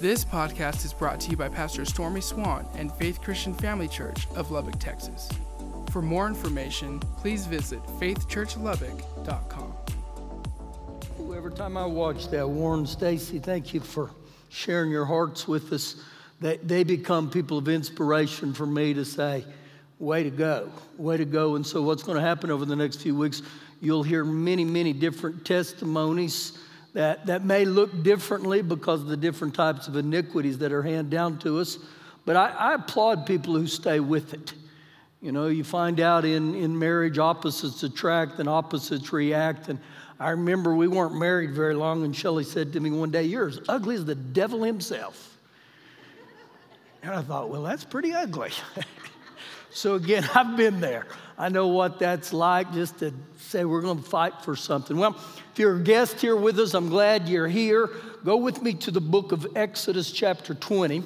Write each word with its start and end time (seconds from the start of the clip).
This 0.00 0.24
podcast 0.24 0.86
is 0.86 0.94
brought 0.94 1.20
to 1.20 1.30
you 1.30 1.36
by 1.36 1.50
Pastor 1.50 1.84
Stormy 1.84 2.22
Swan 2.22 2.66
and 2.74 2.90
Faith 2.90 3.20
Christian 3.20 3.52
Family 3.52 3.86
Church 3.86 4.26
of 4.34 4.50
Lubbock, 4.50 4.78
Texas. 4.78 5.28
For 5.90 6.00
more 6.00 6.26
information, 6.26 7.00
please 7.18 7.44
visit 7.44 7.82
faithchurchlubbock.com. 8.00 9.74
Every 11.36 11.52
time 11.52 11.76
I 11.76 11.84
watch 11.84 12.30
that, 12.30 12.48
Warren 12.48 12.86
Stacy, 12.86 13.40
thank 13.40 13.74
you 13.74 13.80
for 13.80 14.10
sharing 14.48 14.90
your 14.90 15.04
hearts 15.04 15.46
with 15.46 15.70
us. 15.70 15.96
They, 16.40 16.56
they 16.56 16.82
become 16.82 17.28
people 17.28 17.58
of 17.58 17.68
inspiration 17.68 18.54
for 18.54 18.64
me 18.64 18.94
to 18.94 19.04
say, 19.04 19.44
way 19.98 20.22
to 20.22 20.30
go, 20.30 20.72
way 20.96 21.18
to 21.18 21.26
go. 21.26 21.56
And 21.56 21.66
so, 21.66 21.82
what's 21.82 22.02
going 22.02 22.16
to 22.16 22.22
happen 22.22 22.50
over 22.50 22.64
the 22.64 22.74
next 22.74 23.02
few 23.02 23.14
weeks, 23.14 23.42
you'll 23.82 24.02
hear 24.02 24.24
many, 24.24 24.64
many 24.64 24.94
different 24.94 25.44
testimonies 25.44 26.56
that, 26.92 27.26
that 27.26 27.44
may 27.44 27.64
look 27.64 28.02
differently 28.02 28.62
because 28.62 29.02
of 29.02 29.06
the 29.06 29.16
different 29.16 29.54
types 29.54 29.88
of 29.88 29.96
iniquities 29.96 30.58
that 30.58 30.72
are 30.72 30.82
handed 30.82 31.10
down 31.10 31.38
to 31.40 31.60
us. 31.60 31.78
But 32.24 32.36
I, 32.36 32.48
I 32.50 32.74
applaud 32.74 33.26
people 33.26 33.54
who 33.54 33.66
stay 33.66 34.00
with 34.00 34.34
it. 34.34 34.52
You 35.22 35.32
know, 35.32 35.48
you 35.48 35.64
find 35.64 36.00
out 36.00 36.24
in, 36.24 36.54
in 36.54 36.78
marriage, 36.78 37.18
opposites 37.18 37.82
attract 37.82 38.38
and 38.38 38.48
opposites 38.48 39.12
react. 39.12 39.68
And 39.68 39.78
I 40.18 40.30
remember 40.30 40.74
we 40.74 40.88
weren't 40.88 41.14
married 41.14 41.52
very 41.52 41.74
long, 41.74 42.04
and 42.04 42.14
Shelley 42.16 42.44
said 42.44 42.72
to 42.72 42.80
me 42.80 42.90
one 42.90 43.10
day, 43.10 43.24
You're 43.24 43.48
as 43.48 43.60
ugly 43.68 43.96
as 43.96 44.04
the 44.04 44.14
devil 44.14 44.62
himself. 44.62 45.38
And 47.02 47.12
I 47.12 47.22
thought, 47.22 47.50
Well, 47.50 47.62
that's 47.62 47.84
pretty 47.84 48.14
ugly. 48.14 48.50
so 49.70 49.94
again, 49.94 50.28
I've 50.34 50.56
been 50.56 50.80
there. 50.80 51.06
I 51.40 51.48
know 51.48 51.68
what 51.68 51.98
that's 51.98 52.34
like 52.34 52.70
just 52.70 52.98
to 52.98 53.14
say 53.38 53.64
we're 53.64 53.80
going 53.80 54.02
to 54.02 54.06
fight 54.06 54.42
for 54.44 54.54
something. 54.54 54.98
Well, 54.98 55.16
if 55.52 55.58
you're 55.58 55.76
a 55.76 55.80
guest 55.80 56.20
here 56.20 56.36
with 56.36 56.58
us, 56.58 56.74
I'm 56.74 56.90
glad 56.90 57.30
you're 57.30 57.48
here. 57.48 57.88
Go 58.26 58.36
with 58.36 58.60
me 58.60 58.74
to 58.74 58.90
the 58.90 59.00
book 59.00 59.32
of 59.32 59.46
Exodus, 59.56 60.12
chapter 60.12 60.52
20. 60.52 61.02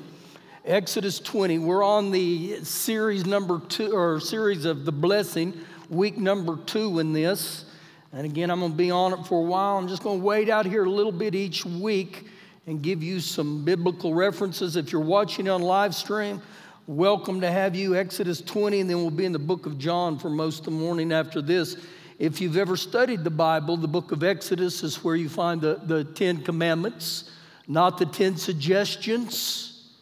Exodus 0.64 1.20
20. 1.20 1.60
We're 1.60 1.84
on 1.84 2.10
the 2.10 2.64
series 2.64 3.24
number 3.24 3.60
two, 3.60 3.96
or 3.96 4.18
series 4.18 4.64
of 4.64 4.84
the 4.84 4.90
blessing, 4.90 5.56
week 5.88 6.18
number 6.18 6.56
two 6.66 6.98
in 6.98 7.12
this. 7.12 7.66
And 8.12 8.26
again, 8.26 8.50
I'm 8.50 8.58
going 8.58 8.72
to 8.72 8.76
be 8.76 8.90
on 8.90 9.12
it 9.12 9.24
for 9.26 9.38
a 9.38 9.46
while. 9.46 9.78
I'm 9.78 9.86
just 9.86 10.02
going 10.02 10.18
to 10.18 10.26
wait 10.26 10.50
out 10.50 10.66
here 10.66 10.82
a 10.82 10.90
little 10.90 11.12
bit 11.12 11.36
each 11.36 11.64
week 11.64 12.26
and 12.66 12.82
give 12.82 13.04
you 13.04 13.20
some 13.20 13.64
biblical 13.64 14.14
references. 14.14 14.74
If 14.74 14.90
you're 14.90 15.00
watching 15.00 15.48
on 15.48 15.62
live 15.62 15.94
stream, 15.94 16.42
welcome 16.86 17.40
to 17.40 17.50
have 17.50 17.74
you. 17.74 17.96
Exodus 17.96 18.40
20, 18.40 18.80
and 18.80 18.90
then 18.90 18.98
we'll 18.98 19.10
be 19.10 19.24
in 19.24 19.32
the 19.32 19.38
book 19.38 19.66
of 19.66 19.78
John 19.78 20.18
for 20.18 20.28
most 20.28 20.60
of 20.60 20.64
the 20.66 20.70
morning 20.72 21.12
after 21.12 21.40
this. 21.40 21.76
If 22.18 22.40
you've 22.40 22.56
ever 22.56 22.76
studied 22.76 23.24
the 23.24 23.30
Bible, 23.30 23.76
the 23.76 23.88
book 23.88 24.12
of 24.12 24.22
Exodus 24.22 24.82
is 24.82 25.02
where 25.02 25.16
you 25.16 25.28
find 25.28 25.60
the, 25.60 25.80
the 25.84 26.04
Ten 26.04 26.42
Commandments, 26.42 27.30
not 27.66 27.98
the 27.98 28.06
Ten 28.06 28.36
Suggestions, 28.36 29.92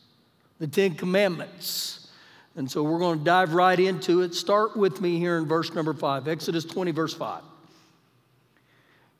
the 0.59 0.67
Ten 0.67 0.95
Commandments. 0.95 2.09
And 2.57 2.71
so 2.71 2.83
we're 2.83 2.99
going 2.99 3.21
to 3.21 3.25
dive 3.25 3.55
right 3.55 3.79
into 3.79 4.23
it. 4.23 4.35
Start 4.35 4.77
with 4.77 5.01
me 5.01 5.19
here 5.19 5.39
in 5.39 5.47
verse 5.47 5.73
number 5.73 5.95
five, 5.95 6.29
Exodus 6.29 6.65
20, 6.65 6.91
verse 6.91 7.15
5. 7.15 7.43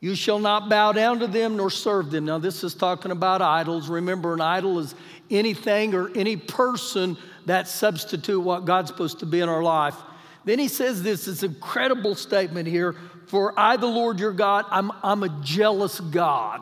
You 0.01 0.15
shall 0.15 0.39
not 0.39 0.69
bow 0.69 0.91
down 0.91 1.19
to 1.19 1.27
them 1.27 1.55
nor 1.55 1.69
serve 1.69 2.11
them. 2.11 2.25
Now, 2.25 2.37
this 2.37 2.61
is 2.65 2.75
talking 2.75 3.11
about 3.11 3.41
idols. 3.41 3.87
Remember, 3.87 4.33
an 4.33 4.41
idol 4.41 4.79
is 4.79 4.95
anything 5.31 5.95
or 5.95 6.11
any 6.13 6.35
person 6.35 7.17
that 7.45 7.67
substitute 7.67 8.39
what 8.39 8.65
God's 8.65 8.89
supposed 8.89 9.19
to 9.19 9.25
be 9.25 9.41
in 9.41 9.49
our 9.49 9.63
life. 9.63 9.95
Then 10.45 10.59
he 10.59 10.67
says 10.67 11.03
this, 11.03 11.25
this 11.25 11.43
incredible 11.43 12.15
statement 12.15 12.67
here 12.67 12.95
For 13.27 13.57
I, 13.57 13.77
the 13.77 13.87
Lord 13.87 14.19
your 14.19 14.33
God, 14.33 14.65
I'm, 14.69 14.91
I'm 15.01 15.23
a 15.23 15.29
jealous 15.41 15.99
God. 15.99 16.61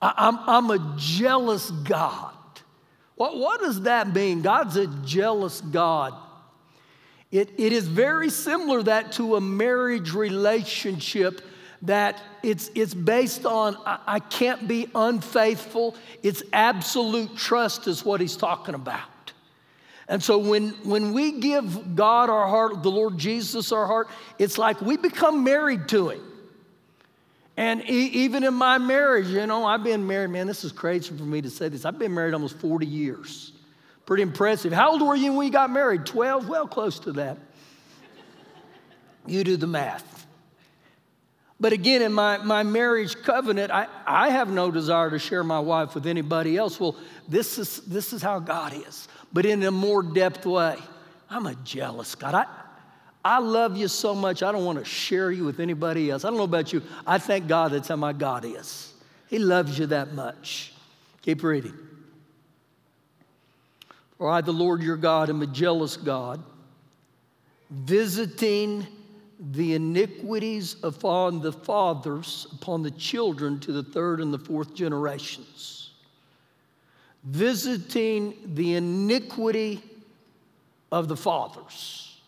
I, 0.00 0.12
I'm, 0.16 0.38
I'm 0.38 0.70
a 0.70 0.94
jealous 0.98 1.70
God. 1.70 2.32
What, 3.16 3.36
what 3.36 3.60
does 3.60 3.82
that 3.82 4.14
mean? 4.14 4.42
God's 4.42 4.76
a 4.76 4.86
jealous 5.04 5.60
God. 5.60 6.14
It, 7.32 7.50
it 7.58 7.72
is 7.72 7.88
very 7.88 8.30
similar 8.30 8.82
that 8.84 9.12
to 9.12 9.36
a 9.36 9.40
marriage 9.40 10.12
relationship 10.12 11.40
that 11.86 12.20
it's, 12.42 12.70
it's 12.74 12.94
based 12.94 13.46
on 13.46 13.76
I, 13.84 13.98
I 14.06 14.18
can't 14.18 14.68
be 14.68 14.88
unfaithful. 14.94 15.96
It's 16.22 16.42
absolute 16.52 17.36
trust 17.36 17.86
is 17.86 18.04
what 18.04 18.20
he's 18.20 18.36
talking 18.36 18.74
about. 18.74 19.02
And 20.08 20.22
so 20.22 20.38
when, 20.38 20.70
when 20.84 21.12
we 21.12 21.40
give 21.40 21.96
God 21.96 22.30
our 22.30 22.46
heart, 22.46 22.82
the 22.82 22.90
Lord 22.90 23.18
Jesus 23.18 23.72
our 23.72 23.86
heart, 23.86 24.08
it's 24.38 24.56
like 24.56 24.80
we 24.80 24.96
become 24.96 25.42
married 25.42 25.88
to 25.88 26.10
him. 26.10 26.20
And 27.56 27.82
e- 27.88 28.10
even 28.12 28.44
in 28.44 28.54
my 28.54 28.78
marriage, 28.78 29.26
you 29.28 29.44
know, 29.46 29.64
I've 29.64 29.82
been 29.82 30.06
married, 30.06 30.30
man, 30.30 30.46
this 30.46 30.62
is 30.62 30.72
crazy 30.72 31.16
for 31.16 31.24
me 31.24 31.40
to 31.42 31.50
say 31.50 31.68
this. 31.68 31.84
I've 31.84 31.98
been 31.98 32.14
married 32.14 32.34
almost 32.34 32.56
40 32.58 32.86
years. 32.86 33.52
Pretty 34.04 34.22
impressive. 34.22 34.72
How 34.72 34.92
old 34.92 35.02
were 35.02 35.16
you 35.16 35.32
when 35.32 35.46
you 35.46 35.52
got 35.52 35.70
married? 35.70 36.06
12? 36.06 36.48
Well, 36.48 36.68
close 36.68 37.00
to 37.00 37.12
that. 37.12 37.38
You 39.26 39.42
do 39.42 39.56
the 39.56 39.66
math. 39.66 40.25
But 41.58 41.72
again, 41.72 42.02
in 42.02 42.12
my, 42.12 42.36
my 42.38 42.62
marriage 42.62 43.22
covenant, 43.22 43.70
I, 43.72 43.86
I 44.06 44.28
have 44.28 44.50
no 44.50 44.70
desire 44.70 45.10
to 45.10 45.18
share 45.18 45.42
my 45.42 45.58
wife 45.58 45.94
with 45.94 46.06
anybody 46.06 46.56
else. 46.56 46.78
Well, 46.78 46.96
this 47.28 47.58
is, 47.58 47.78
this 47.80 48.12
is 48.12 48.22
how 48.22 48.40
God 48.40 48.74
is, 48.74 49.08
but 49.32 49.46
in 49.46 49.62
a 49.62 49.70
more 49.70 50.02
depth 50.02 50.44
way. 50.44 50.76
I'm 51.30 51.46
a 51.46 51.54
jealous 51.56 52.14
God. 52.14 52.34
I, 52.34 52.46
I 53.24 53.38
love 53.38 53.76
you 53.76 53.88
so 53.88 54.14
much, 54.14 54.42
I 54.42 54.52
don't 54.52 54.64
want 54.64 54.78
to 54.78 54.84
share 54.84 55.32
you 55.32 55.44
with 55.44 55.58
anybody 55.58 56.10
else. 56.10 56.24
I 56.24 56.28
don't 56.28 56.36
know 56.36 56.44
about 56.44 56.72
you. 56.72 56.82
I 57.06 57.18
thank 57.18 57.48
God 57.48 57.72
that's 57.72 57.88
how 57.88 57.96
my 57.96 58.12
God 58.12 58.44
is. 58.44 58.92
He 59.28 59.38
loves 59.38 59.78
you 59.78 59.86
that 59.86 60.12
much. 60.12 60.72
Keep 61.22 61.42
reading. 61.42 61.74
For 64.18 64.30
I, 64.30 64.42
the 64.42 64.52
Lord 64.52 64.82
your 64.82 64.96
God, 64.96 65.28
am 65.28 65.42
a 65.42 65.46
jealous 65.46 65.96
God, 65.96 66.42
visiting 67.68 68.86
the 69.38 69.74
iniquities 69.74 70.76
upon 70.82 71.40
the 71.40 71.52
fathers, 71.52 72.46
upon 72.52 72.82
the 72.82 72.90
children 72.92 73.60
to 73.60 73.72
the 73.72 73.82
third 73.82 74.20
and 74.20 74.32
the 74.32 74.38
fourth 74.38 74.74
generations. 74.74 75.90
Visiting 77.24 78.34
the 78.54 78.74
iniquity 78.74 79.82
of 80.92 81.08
the 81.08 81.16
fathers. 81.16 82.18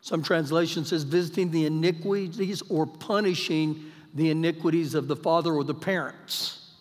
Some 0.00 0.22
translation 0.22 0.84
says 0.84 1.04
visiting 1.04 1.50
the 1.50 1.66
iniquities 1.66 2.62
or 2.68 2.86
punishing 2.86 3.92
the 4.14 4.30
iniquities 4.30 4.94
of 4.94 5.06
the 5.06 5.16
father 5.16 5.52
or 5.52 5.62
the 5.62 5.74
parents. 5.74 6.72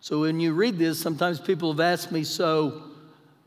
So 0.00 0.20
when 0.20 0.38
you 0.38 0.52
read 0.52 0.78
this, 0.78 1.00
sometimes 1.00 1.40
people 1.40 1.72
have 1.72 1.80
asked 1.80 2.12
me, 2.12 2.22
so 2.22 2.82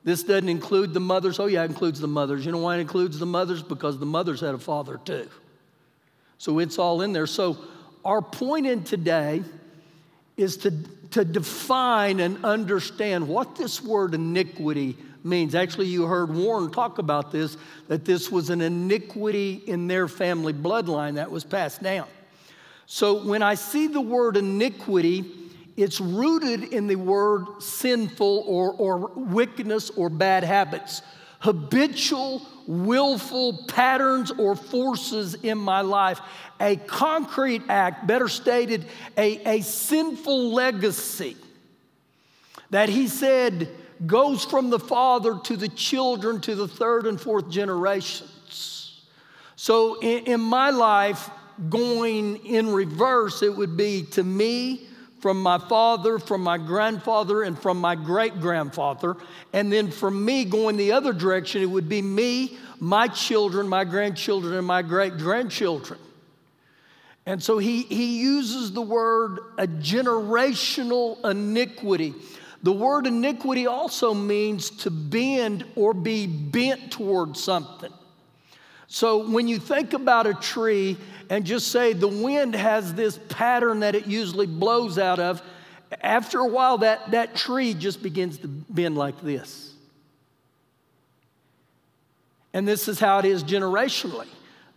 this 0.08 0.24
doesn't 0.24 0.48
include 0.48 0.94
the 0.94 1.02
mothers. 1.02 1.38
Oh, 1.38 1.48
yeah, 1.48 1.64
it 1.64 1.70
includes 1.70 2.00
the 2.00 2.08
mothers. 2.08 2.46
You 2.46 2.54
know 2.54 2.60
why 2.60 2.78
it 2.78 2.80
includes 2.80 3.20
the 3.20 3.26
mothers? 3.26 3.62
Because 3.62 4.00
the 4.00 4.06
mothers 4.06 4.40
had 4.40 4.56
a 4.56 4.58
father 4.58 5.02
too. 5.04 5.28
So 6.38 6.60
it's 6.60 6.80
all 6.80 7.02
in 7.02 7.12
there. 7.12 7.28
So 7.28 7.58
our 8.06 8.22
point 8.22 8.68
in 8.68 8.86
today 8.86 9.44
is 10.38 10.56
to, 10.58 10.72
to 11.12 11.26
define 11.26 12.22
and 12.22 12.46
understand 12.46 13.28
what 13.28 13.58
this 13.58 13.84
word 13.84 14.14
iniquity 14.14 14.96
means. 15.26 15.56
Actually, 15.56 15.88
you 15.88 16.06
heard 16.06 16.34
Warren 16.34 16.72
talk 16.72 17.00
about 17.00 17.34
this, 17.34 17.58
that 17.90 18.06
this 18.06 18.32
was 18.32 18.50
an 18.50 18.62
iniquity 18.62 19.62
in 19.68 19.88
their 19.88 20.08
family 20.08 20.54
bloodline 20.54 21.16
that 21.16 21.30
was 21.30 21.44
passed 21.44 21.84
down. 21.84 22.08
So 22.86 23.26
when 23.26 23.42
I 23.42 23.56
see 23.56 23.88
the 23.88 24.00
word 24.00 24.38
iniquity, 24.38 25.26
it's 25.78 26.02
rooted 26.02 26.64
in 26.74 26.88
the 26.88 26.96
word 26.96 27.46
sinful 27.60 28.44
or, 28.48 28.74
or 28.74 29.12
wickedness 29.16 29.92
or 29.92 30.10
bad 30.10 30.44
habits, 30.44 31.04
habitual, 31.40 32.42
willful 32.68 33.66
patterns 33.68 34.32
or 34.32 34.56
forces 34.56 35.36
in 35.36 35.58
my 35.58 35.82
life, 35.82 36.20
a 36.60 36.76
concrete 36.76 37.62
act, 37.70 38.08
better 38.08 38.28
stated, 38.28 38.86
a, 39.16 39.58
a 39.58 39.62
sinful 39.62 40.52
legacy 40.52 41.38
that 42.72 42.90
he 42.90 43.08
said 43.08 43.70
goes 44.06 44.44
from 44.44 44.70
the 44.70 44.80
father 44.80 45.40
to 45.44 45.56
the 45.56 45.70
children 45.70 46.42
to 46.42 46.56
the 46.56 46.68
third 46.68 47.06
and 47.06 47.22
fourth 47.22 47.50
generations. 47.50 49.06
So 49.56 50.00
in, 50.02 50.26
in 50.26 50.42
my 50.42 50.72
life, 50.72 51.30
going 51.70 52.46
in 52.46 52.72
reverse, 52.72 53.42
it 53.42 53.56
would 53.56 53.78
be 53.78 54.04
to 54.12 54.24
me, 54.24 54.87
from 55.28 55.44
my 55.44 55.58
father, 55.58 56.20
from 56.20 56.40
my 56.40 56.58
grandfather, 56.58 57.44
and 57.44 57.60
from 57.60 57.82
my 57.82 57.96
great 57.96 58.40
grandfather. 58.40 59.18
And 59.52 59.70
then 59.70 59.92
from 59.92 60.24
me 60.24 60.46
going 60.46 60.78
the 60.78 60.94
other 60.94 61.12
direction, 61.12 61.62
it 61.62 61.66
would 61.66 61.90
be 61.90 62.02
me, 62.02 62.58
my 62.80 63.10
children, 63.10 63.68
my 63.68 63.84
grandchildren, 63.84 64.54
and 64.54 64.66
my 64.66 64.82
great 64.82 65.18
grandchildren. 65.18 66.00
And 67.26 67.44
so 67.44 67.58
he, 67.58 67.82
he 67.82 68.22
uses 68.22 68.72
the 68.72 68.82
word 68.82 69.40
a 69.58 69.68
generational 69.68 71.22
iniquity. 71.30 72.14
The 72.64 72.72
word 72.72 73.06
iniquity 73.06 73.68
also 73.68 74.14
means 74.14 74.70
to 74.70 74.90
bend 74.90 75.66
or 75.76 75.94
be 75.94 76.26
bent 76.26 76.90
towards 76.90 77.44
something. 77.44 77.92
So 78.88 79.30
when 79.30 79.48
you 79.48 79.60
think 79.60 79.94
about 79.94 80.28
a 80.28 80.34
tree 80.34 80.98
and 81.30 81.46
just 81.46 81.70
say 81.70 81.94
the 81.94 82.08
wind 82.08 82.56
has 82.56 82.94
this 82.94 83.20
pattern 83.30 83.82
that 83.82 83.96
it 83.96 84.08
usually 84.08 84.48
blows 84.48 84.98
out 84.98 85.20
of, 85.20 85.42
after 86.02 86.40
a 86.40 86.48
while, 86.48 86.80
that, 86.80 87.12
that 87.12 87.36
tree 87.36 87.74
just 87.74 88.02
begins 88.02 88.38
to 88.40 88.48
bend 88.48 88.98
like 88.98 89.22
this. 89.22 89.74
And 92.54 92.68
this 92.68 92.88
is 92.88 93.00
how 93.00 93.20
it 93.20 93.26
is 93.26 93.44
generationally 93.44 94.28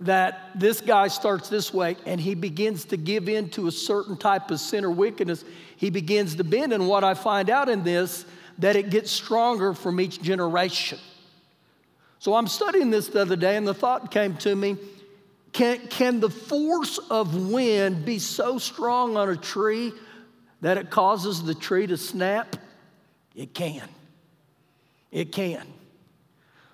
that 0.00 0.50
this 0.54 0.80
guy 0.80 1.08
starts 1.08 1.48
this 1.48 1.74
way 1.74 1.96
and 2.06 2.20
he 2.20 2.34
begins 2.34 2.86
to 2.86 2.96
give 2.96 3.28
in 3.28 3.50
to 3.50 3.66
a 3.66 3.72
certain 3.72 4.16
type 4.16 4.50
of 4.50 4.58
sin 4.58 4.84
or 4.84 4.90
wickedness. 4.90 5.44
He 5.76 5.90
begins 5.90 6.36
to 6.36 6.44
bend. 6.44 6.72
And 6.72 6.88
what 6.88 7.04
I 7.04 7.14
find 7.14 7.50
out 7.50 7.68
in 7.68 7.84
this, 7.84 8.24
that 8.58 8.76
it 8.76 8.90
gets 8.90 9.10
stronger 9.10 9.74
from 9.74 10.00
each 10.00 10.20
generation. 10.20 10.98
So 12.20 12.34
I'm 12.34 12.46
studying 12.46 12.90
this 12.90 13.08
the 13.08 13.22
other 13.22 13.34
day, 13.34 13.56
and 13.56 13.66
the 13.66 13.74
thought 13.74 14.10
came 14.10 14.36
to 14.36 14.54
me 14.54 14.76
can, 15.52 15.78
can 15.88 16.20
the 16.20 16.30
force 16.30 16.98
of 17.10 17.50
wind 17.50 18.04
be 18.04 18.18
so 18.18 18.58
strong 18.58 19.16
on 19.16 19.30
a 19.30 19.36
tree 19.36 19.92
that 20.60 20.76
it 20.76 20.90
causes 20.90 21.42
the 21.42 21.54
tree 21.54 21.86
to 21.86 21.96
snap? 21.96 22.56
It 23.34 23.54
can. 23.54 23.88
It 25.10 25.32
can. 25.32 25.66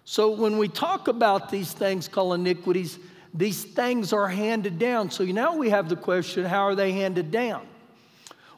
So 0.05 0.31
when 0.31 0.59
we 0.59 0.69
talk 0.69 1.09
about 1.09 1.49
these 1.49 1.73
things 1.73 2.07
called 2.07 2.35
iniquities, 2.35 2.99
these 3.33 3.65
things 3.65 4.13
are 4.13 4.29
handed 4.29 4.79
down. 4.79 5.11
So 5.11 5.25
now 5.25 5.57
we 5.57 5.71
have 5.71 5.89
the 5.89 5.97
question 5.97 6.45
how 6.45 6.65
are 6.65 6.75
they 6.75 6.93
handed 6.93 7.31
down? 7.31 7.67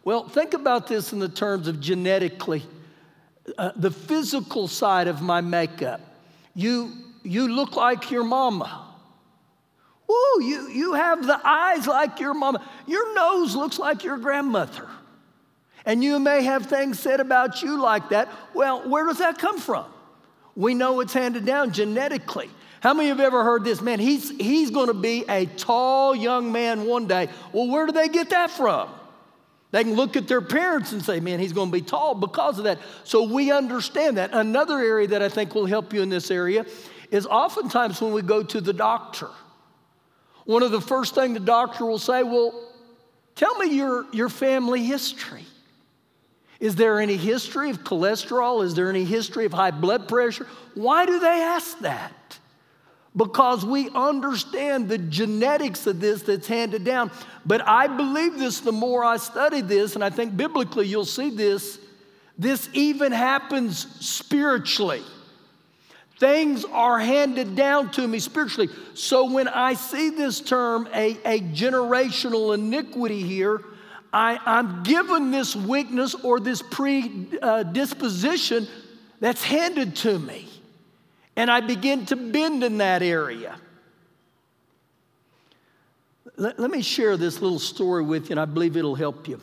Well, 0.05 0.29
think 0.29 0.55
about 0.55 0.89
this 0.89 1.13
in 1.13 1.19
the 1.19 1.29
terms 1.29 1.69
of 1.69 1.81
genetically. 1.81 2.65
Uh, 3.57 3.73
the 3.77 3.91
physical 3.91 4.69
side 4.69 5.07
of 5.07 5.23
my 5.23 5.41
makeup. 5.41 6.01
You, 6.59 6.91
you 7.23 7.47
look 7.47 7.77
like 7.77 8.11
your 8.11 8.25
mama. 8.25 8.85
Ooh, 10.11 10.43
you, 10.43 10.69
you 10.71 10.95
have 10.95 11.25
the 11.25 11.41
eyes 11.45 11.87
like 11.87 12.19
your 12.19 12.35
mama. 12.35 12.69
Your 12.85 13.15
nose 13.15 13.55
looks 13.55 13.79
like 13.79 14.03
your 14.03 14.19
grandmother. 14.19 14.89
And 15.87 16.03
you 16.03 16.19
may 16.19 16.43
have 16.43 16.67
things 16.67 16.99
said 16.99 17.21
about 17.21 17.63
you 17.63 17.81
like 17.81 18.09
that. 18.09 18.29
Well, 18.55 18.89
where 18.89 19.07
does 19.07 19.19
that 19.19 19.39
come 19.39 19.61
from? 19.61 19.85
We 20.57 20.75
know 20.75 20.99
it's 20.99 21.13
handed 21.13 21.45
down 21.45 21.71
genetically. 21.71 22.51
How 22.81 22.93
many 22.93 23.11
of 23.11 23.19
you 23.19 23.23
have 23.23 23.33
ever 23.33 23.45
heard 23.45 23.63
this? 23.63 23.81
Man, 23.81 24.01
he's, 24.01 24.31
he's 24.31 24.73
going 24.73 24.89
to 24.89 24.95
be 24.95 25.25
a 25.29 25.47
tall 25.47 26.13
young 26.13 26.51
man 26.51 26.87
one 26.87 27.07
day. 27.07 27.29
Well, 27.53 27.69
where 27.69 27.87
do 27.87 27.93
they 27.93 28.09
get 28.09 28.31
that 28.31 28.51
from? 28.51 28.91
They 29.71 29.85
can 29.85 29.95
look 29.95 30.17
at 30.17 30.29
their 30.29 30.41
parents 30.41 30.93
and 30.93 31.05
say, 31.05 31.21
man, 31.21 31.39
he's 31.39 31.53
going 31.53 31.69
to 31.69 31.73
be 31.73 31.83
tall 31.83 32.15
because 32.15 32.59
of 32.59 32.65
that. 32.65 32.79
So 33.05 33.23
we 33.25 33.53
understand 33.53 34.17
that. 34.17 34.31
Another 34.33 34.79
area 34.79 35.07
that 35.09 35.23
I 35.23 35.29
think 35.29 35.55
will 35.55 35.67
help 35.67 35.93
you 35.93 36.01
in 36.03 36.09
this 36.09 36.31
area 36.31 36.65
is 37.11 37.27
oftentimes 37.27 38.01
when 38.01 38.13
we 38.13 38.23
go 38.23 38.43
to 38.43 38.61
the 38.61 38.73
doctor, 38.73 39.29
one 40.45 40.63
of 40.63 40.71
the 40.71 40.81
first 40.81 41.15
things 41.15 41.35
the 41.35 41.41
doctor 41.45 41.85
will 41.85 41.99
say, 41.99 42.23
well, 42.23 42.69
tell 43.35 43.59
me 43.59 43.75
your, 43.77 44.07
your 44.13 44.31
family 44.31 44.85
history. 44.85 45.45
Is 46.61 46.75
there 46.75 46.99
any 46.99 47.17
history 47.17 47.71
of 47.71 47.85
cholesterol? 47.85 48.65
Is 48.65 48.75
there 48.75 48.89
any 48.89 49.05
history 49.05 49.45
of 49.45 49.53
high 49.53 49.71
blood 49.71 50.09
pressure? 50.09 50.47
Why 50.75 51.05
do 51.05 51.21
they 51.21 51.43
ask 51.43 51.79
that? 51.81 52.13
Because 53.19 53.67
we 53.67 53.91
understand 53.91 54.89
the 54.89 54.97
genetics 54.97 55.87
of 55.89 56.01
this 56.01 56.23
that's 56.23 56.47
handed 56.47 56.85
down. 56.85 57.11
But 57.45 57.67
I 57.67 57.89
believe 57.89 58.39
this 58.39 58.61
the 58.61 58.71
more 58.71 59.03
I 59.05 59.17
study 59.17 59.61
this, 59.61 59.97
and 59.97 60.05
I 60.05 60.11
think 60.11 60.37
biblically 60.37 60.87
you'll 60.87 61.05
see 61.05 61.31
this. 61.31 61.81
This 62.39 62.69
even 62.73 63.11
happens 63.11 63.89
spiritually. 64.07 65.03
Things 66.21 66.65
are 66.65 67.01
handed 67.01 67.57
down 67.57 67.91
to 67.93 68.07
me 68.07 68.21
spiritually. 68.21 68.69
So 68.95 69.33
when 69.33 69.49
I 69.49 69.75
see 69.75 70.11
this 70.11 70.41
term, 70.41 70.89
a, 70.95 71.19
a 71.25 71.41
generational 71.41 72.55
iniquity 72.55 73.23
here, 73.23 73.65
I, 74.13 74.39
am 74.47 74.85
given 74.85 75.33
this 75.33 75.57
weakness 75.57 76.15
or 76.15 76.39
this 76.39 76.63
predisposition 76.63 78.69
that's 79.21 79.43
handed 79.43 79.97
to 79.97 80.21
me 80.21 80.47
and 81.39 81.53
I 81.53 81.61
begin 81.61 82.05
to 82.07 82.17
bend 82.17 82.65
in 82.65 82.79
that 82.79 83.01
area. 83.01 83.61
Let, 86.37 86.59
let 86.59 86.69
me 86.69 86.83
share 86.83 87.17
this 87.17 87.41
little 87.41 87.61
story 87.61 88.03
with 88.03 88.25
you, 88.25 88.33
and 88.33 88.41
I 88.41 88.45
believe 88.45 88.77
it'll 88.77 88.97
help 88.97 89.29
you. 89.29 89.41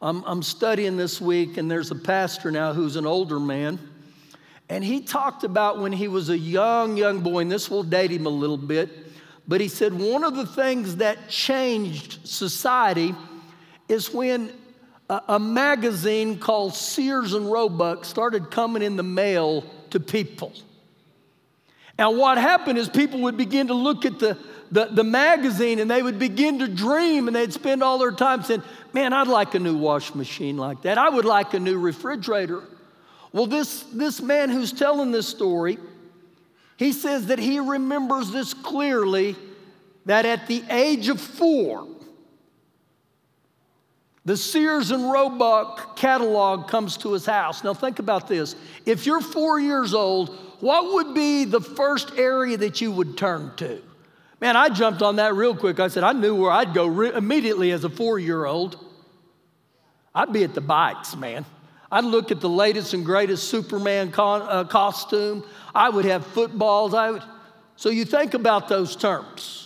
I'm, 0.00 0.24
I'm 0.24 0.42
studying 0.42 0.96
this 0.96 1.20
week, 1.20 1.58
and 1.58 1.70
there's 1.70 1.90
a 1.90 1.94
pastor 1.94 2.50
now 2.50 2.72
who's 2.72 2.96
an 2.96 3.04
older 3.04 3.38
man. 3.38 3.78
And 4.70 4.82
he 4.82 5.02
talked 5.02 5.44
about 5.44 5.78
when 5.78 5.92
he 5.92 6.08
was 6.08 6.30
a 6.30 6.38
young, 6.38 6.96
young 6.96 7.20
boy, 7.20 7.40
and 7.40 7.52
this 7.52 7.70
will 7.70 7.82
date 7.82 8.10
him 8.10 8.24
a 8.24 8.30
little 8.30 8.56
bit, 8.56 8.88
but 9.46 9.60
he 9.60 9.68
said 9.68 9.92
one 9.92 10.24
of 10.24 10.36
the 10.36 10.46
things 10.46 10.96
that 10.96 11.28
changed 11.28 12.26
society 12.26 13.14
is 13.90 14.10
when 14.10 14.50
a, 15.28 15.38
magazine 15.38 16.38
called 16.38 16.74
Sears 16.74 17.34
and 17.34 17.50
Roebuck 17.50 18.04
started 18.04 18.50
coming 18.50 18.82
in 18.82 18.96
the 18.96 19.02
mail 19.02 19.64
to 19.90 20.00
people. 20.00 20.52
And 21.98 22.16
what 22.18 22.38
happened 22.38 22.78
is 22.78 22.88
people 22.88 23.20
would 23.20 23.36
begin 23.36 23.66
to 23.68 23.74
look 23.74 24.04
at 24.04 24.18
the, 24.18 24.38
the, 24.70 24.86
the, 24.86 25.04
magazine 25.04 25.78
and 25.78 25.90
they 25.90 26.02
would 26.02 26.18
begin 26.18 26.58
to 26.60 26.68
dream 26.68 27.26
and 27.26 27.36
they'd 27.36 27.52
spend 27.52 27.82
all 27.82 27.98
their 27.98 28.12
time 28.12 28.42
saying, 28.42 28.62
Man, 28.92 29.12
I'd 29.12 29.28
like 29.28 29.54
a 29.54 29.58
new 29.58 29.76
wash 29.76 30.14
machine 30.14 30.56
like 30.56 30.82
that. 30.82 30.98
I 30.98 31.08
would 31.08 31.24
like 31.24 31.54
a 31.54 31.60
new 31.60 31.78
refrigerator. 31.78 32.62
Well, 33.32 33.46
this, 33.46 33.82
this 33.92 34.20
man 34.20 34.50
who's 34.50 34.72
telling 34.72 35.10
this 35.10 35.26
story, 35.26 35.78
he 36.76 36.92
says 36.92 37.26
that 37.26 37.38
he 37.38 37.58
remembers 37.58 38.30
this 38.30 38.52
clearly 38.52 39.36
that 40.06 40.26
at 40.26 40.46
the 40.46 40.62
age 40.68 41.08
of 41.08 41.20
four, 41.20 41.86
the 44.24 44.36
Sears 44.36 44.90
and 44.90 45.10
Roebuck 45.10 45.96
catalog 45.96 46.68
comes 46.68 46.96
to 46.98 47.12
his 47.12 47.26
house. 47.26 47.64
Now, 47.64 47.74
think 47.74 47.98
about 47.98 48.28
this. 48.28 48.54
If 48.86 49.04
you're 49.04 49.20
four 49.20 49.58
years 49.58 49.94
old, 49.94 50.30
what 50.60 50.94
would 50.94 51.14
be 51.14 51.44
the 51.44 51.60
first 51.60 52.12
area 52.16 52.56
that 52.56 52.80
you 52.80 52.92
would 52.92 53.18
turn 53.18 53.52
to? 53.56 53.82
Man, 54.40 54.56
I 54.56 54.68
jumped 54.68 55.02
on 55.02 55.16
that 55.16 55.34
real 55.34 55.56
quick. 55.56 55.80
I 55.80 55.88
said, 55.88 56.04
I 56.04 56.12
knew 56.12 56.34
where 56.34 56.50
I'd 56.50 56.74
go 56.74 56.86
re- 56.86 57.12
immediately 57.12 57.72
as 57.72 57.84
a 57.84 57.88
four 57.88 58.18
year 58.18 58.44
old. 58.44 58.84
I'd 60.14 60.32
be 60.32 60.44
at 60.44 60.54
the 60.54 60.60
bikes, 60.60 61.16
man. 61.16 61.44
I'd 61.90 62.04
look 62.04 62.30
at 62.30 62.40
the 62.40 62.48
latest 62.48 62.94
and 62.94 63.04
greatest 63.04 63.48
Superman 63.48 64.10
con- 64.10 64.42
uh, 64.42 64.64
costume. 64.64 65.44
I 65.74 65.90
would 65.90 66.04
have 66.04 66.26
footballs. 66.26 66.94
I 66.94 67.12
would. 67.12 67.22
So 67.76 67.88
you 67.88 68.04
think 68.04 68.34
about 68.34 68.68
those 68.68 68.96
terms. 68.96 69.61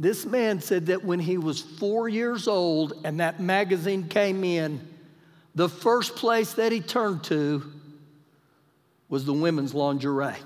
This 0.00 0.24
man 0.24 0.62
said 0.62 0.86
that 0.86 1.04
when 1.04 1.20
he 1.20 1.36
was 1.36 1.60
four 1.60 2.08
years 2.08 2.48
old 2.48 2.94
and 3.04 3.20
that 3.20 3.38
magazine 3.38 4.08
came 4.08 4.44
in, 4.44 4.80
the 5.54 5.68
first 5.68 6.16
place 6.16 6.54
that 6.54 6.72
he 6.72 6.80
turned 6.80 7.22
to 7.24 7.70
was 9.10 9.26
the 9.26 9.34
women's 9.34 9.74
lingerie. 9.74 10.36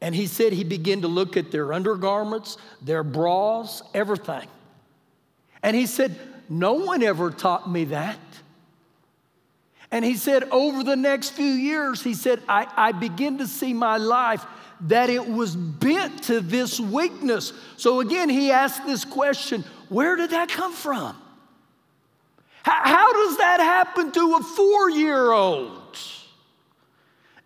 And 0.00 0.14
he 0.14 0.26
said 0.26 0.54
he 0.54 0.64
began 0.64 1.02
to 1.02 1.08
look 1.08 1.36
at 1.36 1.50
their 1.50 1.74
undergarments, 1.74 2.56
their 2.80 3.04
bras, 3.04 3.82
everything. 3.92 4.48
And 5.62 5.76
he 5.76 5.84
said, 5.84 6.18
No 6.48 6.72
one 6.72 7.02
ever 7.02 7.30
taught 7.30 7.70
me 7.70 7.84
that. 7.84 8.18
And 9.90 10.04
he 10.04 10.16
said, 10.16 10.44
Over 10.50 10.84
the 10.84 10.96
next 10.96 11.30
few 11.30 11.44
years, 11.44 12.02
he 12.02 12.14
said, 12.14 12.42
I, 12.48 12.66
I 12.76 12.92
begin 12.92 13.38
to 13.38 13.46
see 13.46 13.72
my 13.72 13.96
life 13.96 14.44
that 14.82 15.10
it 15.10 15.26
was 15.26 15.56
bent 15.56 16.24
to 16.24 16.40
this 16.40 16.80
weakness. 16.80 17.52
So 17.76 18.00
again, 18.00 18.28
he 18.28 18.50
asked 18.50 18.86
this 18.86 19.04
question 19.04 19.64
where 19.88 20.16
did 20.16 20.30
that 20.30 20.48
come 20.48 20.72
from? 20.72 21.16
How, 22.62 22.80
how 22.84 23.12
does 23.12 23.38
that 23.38 23.60
happen 23.60 24.12
to 24.12 24.36
a 24.36 24.42
four 24.42 24.90
year 24.90 25.32
old? 25.32 25.98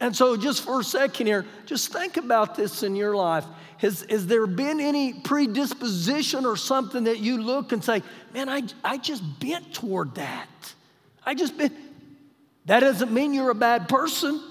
And 0.01 0.15
so, 0.15 0.37
just 0.37 0.63
for 0.63 0.81
a 0.81 0.85
second 0.85 1.27
here, 1.27 1.47
just 1.65 1.93
think 1.93 2.19
about 2.19 2.57
this 2.57 2.83
in 2.83 2.95
your 2.95 3.17
life. 3.17 3.45
Has, 3.79 4.05
has 4.11 4.27
there 4.27 4.47
been 4.47 4.81
any 4.81 5.15
predisposition 5.15 6.45
or 6.45 6.57
something 6.57 7.05
that 7.05 7.21
you 7.21 7.41
look 7.41 7.73
and 7.73 7.83
say, 7.83 8.03
man, 8.33 8.49
I, 8.49 8.63
I 8.83 8.99
just 8.99 9.23
bent 9.41 9.73
toward 9.73 10.17
that? 10.17 10.75
I 11.25 11.35
just 11.35 11.57
bent. 11.57 11.73
That 12.67 12.81
doesn't 12.81 13.13
mean 13.13 13.35
you're 13.35 13.51
a 13.51 13.55
bad 13.55 13.89
person. 13.89 14.43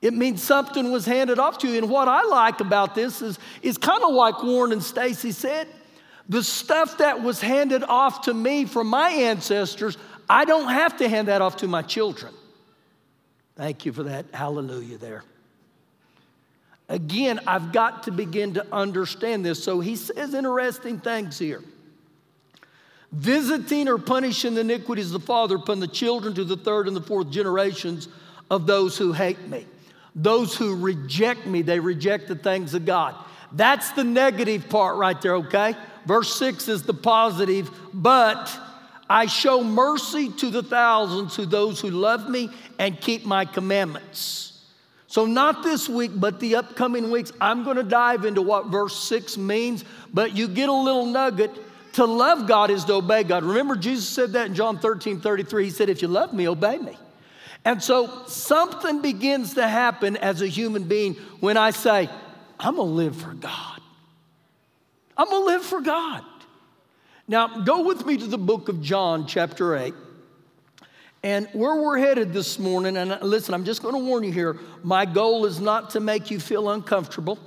It 0.00 0.14
means 0.14 0.42
something 0.42 0.92
was 0.92 1.06
handed 1.06 1.38
off 1.38 1.58
to 1.58 1.68
you. 1.68 1.78
And 1.78 1.88
what 1.88 2.08
I 2.08 2.24
like 2.24 2.60
about 2.60 2.94
this 2.94 3.22
is, 3.22 3.38
is 3.62 3.78
kind 3.78 4.02
of 4.04 4.12
like 4.12 4.42
Warren 4.42 4.72
and 4.72 4.82
Stacy 4.82 5.32
said. 5.32 5.66
The 6.28 6.42
stuff 6.42 6.98
that 6.98 7.22
was 7.22 7.40
handed 7.40 7.82
off 7.82 8.22
to 8.22 8.34
me 8.34 8.64
from 8.64 8.86
my 8.88 9.10
ancestors, 9.10 9.96
I 10.28 10.44
don't 10.44 10.68
have 10.68 10.96
to 10.98 11.08
hand 11.08 11.28
that 11.28 11.42
off 11.42 11.56
to 11.58 11.68
my 11.68 11.82
children. 11.82 12.34
Thank 13.56 13.86
you 13.86 13.92
for 13.92 14.04
that. 14.04 14.26
Hallelujah 14.32 14.98
there. 14.98 15.24
Again, 16.88 17.40
I've 17.46 17.72
got 17.72 18.04
to 18.04 18.10
begin 18.10 18.54
to 18.54 18.66
understand 18.72 19.44
this. 19.44 19.62
So 19.62 19.80
he 19.80 19.96
says 19.96 20.34
interesting 20.34 21.00
things 21.00 21.38
here. 21.38 21.62
Visiting 23.14 23.86
or 23.86 23.96
punishing 23.96 24.54
the 24.54 24.62
iniquities 24.62 25.14
of 25.14 25.20
the 25.20 25.26
father 25.26 25.54
upon 25.54 25.78
the 25.78 25.86
children 25.86 26.34
to 26.34 26.42
the 26.42 26.56
third 26.56 26.88
and 26.88 26.96
the 26.96 27.00
fourth 27.00 27.30
generations 27.30 28.08
of 28.50 28.66
those 28.66 28.98
who 28.98 29.12
hate 29.12 29.40
me. 29.46 29.66
Those 30.16 30.56
who 30.56 30.74
reject 30.74 31.46
me, 31.46 31.62
they 31.62 31.78
reject 31.78 32.26
the 32.26 32.34
things 32.34 32.74
of 32.74 32.84
God. 32.84 33.14
That's 33.52 33.92
the 33.92 34.02
negative 34.02 34.68
part 34.68 34.96
right 34.96 35.20
there, 35.22 35.36
okay? 35.36 35.76
Verse 36.06 36.36
6 36.36 36.66
is 36.66 36.82
the 36.82 36.94
positive, 36.94 37.70
but 37.92 38.50
I 39.08 39.26
show 39.26 39.62
mercy 39.62 40.30
to 40.30 40.50
the 40.50 40.64
thousands, 40.64 41.36
to 41.36 41.46
those 41.46 41.80
who 41.80 41.90
love 41.90 42.28
me 42.28 42.50
and 42.80 43.00
keep 43.00 43.24
my 43.24 43.44
commandments. 43.44 44.62
So, 45.06 45.26
not 45.26 45.62
this 45.62 45.88
week, 45.88 46.10
but 46.16 46.40
the 46.40 46.56
upcoming 46.56 47.12
weeks, 47.12 47.30
I'm 47.40 47.62
going 47.62 47.76
to 47.76 47.84
dive 47.84 48.24
into 48.24 48.42
what 48.42 48.66
verse 48.66 48.96
6 49.04 49.38
means, 49.38 49.84
but 50.12 50.34
you 50.34 50.48
get 50.48 50.68
a 50.68 50.72
little 50.72 51.06
nugget. 51.06 51.52
To 51.94 52.04
love 52.04 52.48
God 52.48 52.70
is 52.70 52.84
to 52.86 52.94
obey 52.94 53.22
God. 53.22 53.44
Remember, 53.44 53.76
Jesus 53.76 54.08
said 54.08 54.32
that 54.32 54.46
in 54.48 54.54
John 54.54 54.78
13 54.78 55.20
33. 55.20 55.64
He 55.64 55.70
said, 55.70 55.88
If 55.88 56.02
you 56.02 56.08
love 56.08 56.32
me, 56.32 56.48
obey 56.48 56.78
me. 56.78 56.98
And 57.64 57.82
so, 57.82 58.24
something 58.26 59.00
begins 59.00 59.54
to 59.54 59.66
happen 59.66 60.16
as 60.16 60.42
a 60.42 60.46
human 60.46 60.84
being 60.84 61.14
when 61.40 61.56
I 61.56 61.70
say, 61.70 62.10
I'm 62.58 62.76
to 62.76 62.82
live 62.82 63.16
for 63.16 63.32
God. 63.32 63.80
I'm 65.16 65.28
to 65.28 65.38
live 65.38 65.62
for 65.62 65.80
God. 65.80 66.24
Now, 67.26 67.60
go 67.60 67.84
with 67.84 68.04
me 68.04 68.18
to 68.18 68.26
the 68.26 68.38
book 68.38 68.68
of 68.68 68.82
John, 68.82 69.26
chapter 69.26 69.76
8. 69.76 69.94
And 71.22 71.48
where 71.54 71.76
we're 71.76 71.98
headed 71.98 72.34
this 72.34 72.58
morning, 72.58 72.98
and 72.98 73.18
listen, 73.22 73.54
I'm 73.54 73.64
just 73.64 73.80
to 73.94 74.04
warn 74.04 74.24
you 74.24 74.32
here 74.32 74.58
my 74.82 75.06
goal 75.06 75.46
is 75.46 75.58
not 75.58 75.90
to 75.90 76.00
make 76.00 76.30
you 76.30 76.38
feel 76.38 76.68
uncomfortable. 76.68 77.38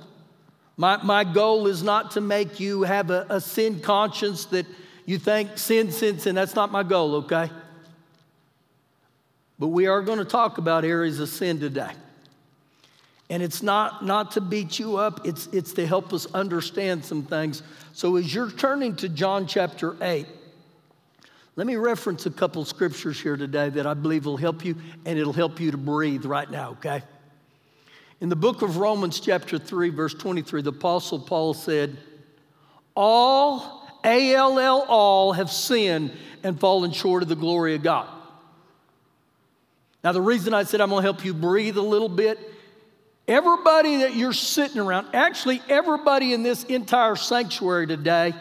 My, 0.78 1.02
my 1.02 1.24
goal 1.24 1.66
is 1.66 1.82
not 1.82 2.12
to 2.12 2.20
make 2.20 2.60
you 2.60 2.84
have 2.84 3.10
a, 3.10 3.26
a 3.28 3.40
sin 3.40 3.80
conscience 3.80 4.44
that 4.46 4.64
you 5.04 5.18
think 5.18 5.58
sin, 5.58 5.90
sin, 5.90 6.20
sin. 6.20 6.36
That's 6.36 6.54
not 6.54 6.70
my 6.70 6.84
goal, 6.84 7.16
okay? 7.16 7.50
But 9.58 9.68
we 9.68 9.88
are 9.88 10.00
going 10.02 10.18
to 10.18 10.24
talk 10.24 10.58
about 10.58 10.84
areas 10.84 11.18
of 11.18 11.28
sin 11.28 11.58
today. 11.58 11.90
And 13.28 13.42
it's 13.42 13.60
not, 13.60 14.04
not 14.04 14.30
to 14.32 14.40
beat 14.40 14.78
you 14.78 14.96
up, 14.96 15.26
it's, 15.26 15.48
it's 15.48 15.72
to 15.74 15.86
help 15.86 16.12
us 16.12 16.26
understand 16.32 17.04
some 17.04 17.24
things. 17.24 17.64
So 17.92 18.14
as 18.16 18.32
you're 18.32 18.50
turning 18.50 18.94
to 18.96 19.08
John 19.08 19.48
chapter 19.48 19.96
8, 20.00 20.26
let 21.56 21.66
me 21.66 21.74
reference 21.74 22.24
a 22.26 22.30
couple 22.30 22.64
scriptures 22.64 23.20
here 23.20 23.36
today 23.36 23.68
that 23.70 23.84
I 23.84 23.94
believe 23.94 24.26
will 24.26 24.36
help 24.36 24.64
you, 24.64 24.76
and 25.04 25.18
it'll 25.18 25.32
help 25.32 25.58
you 25.58 25.72
to 25.72 25.76
breathe 25.76 26.24
right 26.24 26.48
now, 26.48 26.70
okay? 26.70 27.02
In 28.20 28.28
the 28.28 28.36
book 28.36 28.62
of 28.62 28.78
Romans, 28.78 29.20
chapter 29.20 29.58
3, 29.58 29.90
verse 29.90 30.14
23, 30.14 30.62
the 30.62 30.70
Apostle 30.70 31.20
Paul 31.20 31.54
said, 31.54 31.96
All, 32.96 33.88
A 34.04 34.34
L 34.34 34.58
L, 34.58 34.84
all 34.88 35.32
have 35.32 35.50
sinned 35.50 36.10
and 36.42 36.58
fallen 36.58 36.90
short 36.90 37.22
of 37.22 37.28
the 37.28 37.36
glory 37.36 37.76
of 37.76 37.82
God. 37.82 38.08
Now, 40.02 40.12
the 40.12 40.20
reason 40.20 40.52
I 40.52 40.64
said 40.64 40.80
I'm 40.80 40.90
gonna 40.90 41.02
help 41.02 41.24
you 41.24 41.32
breathe 41.32 41.76
a 41.76 41.82
little 41.82 42.08
bit, 42.08 42.38
everybody 43.28 43.98
that 43.98 44.16
you're 44.16 44.32
sitting 44.32 44.80
around, 44.80 45.08
actually, 45.12 45.62
everybody 45.68 46.34
in 46.34 46.42
this 46.42 46.64
entire 46.64 47.14
sanctuary 47.14 47.86
today, 47.86 48.34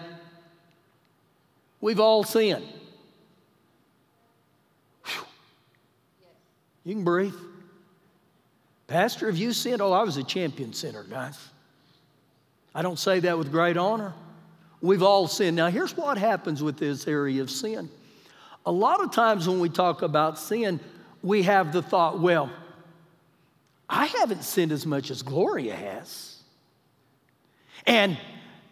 we've 1.82 2.00
all 2.00 2.24
sinned. 2.24 2.66
You 6.84 6.96
can 6.96 7.04
breathe. 7.04 7.36
Pastor, 8.88 9.28
have 9.28 9.38
you 9.38 9.52
sinned? 9.52 9.82
Oh, 9.82 9.92
I 9.92 10.04
was 10.04 10.18
a 10.18 10.24
champion 10.24 10.74
sinner, 10.74 11.04
guys. 11.04 11.38
I 12.74 12.82
don't 12.82 12.98
say 12.98 13.20
that 13.20 13.38
with 13.38 13.52
great 13.52 13.76
honor. 13.76 14.14
We've 14.82 15.04
all 15.04 15.28
sinned. 15.28 15.58
Now, 15.58 15.70
here's 15.70 15.96
what 15.98 16.18
happens 16.18 16.64
with 16.64 16.78
this 16.78 17.08
area 17.08 17.42
of 17.42 17.52
sin. 17.52 17.90
A 18.66 18.72
lot 18.72 19.02
of 19.02 19.12
times 19.12 19.48
when 19.48 19.60
we 19.60 19.70
talk 19.70 20.04
about 20.04 20.40
sin, 20.40 20.80
we 21.22 21.44
have 21.44 21.74
the 21.74 21.82
thought, 21.82 22.20
well, 22.20 22.50
I 23.90 24.06
haven't 24.06 24.44
sinned 24.44 24.72
as 24.72 24.86
much 24.86 25.12
as 25.12 25.22
Gloria 25.22 25.76
has. 25.76 26.42
And 27.86 28.18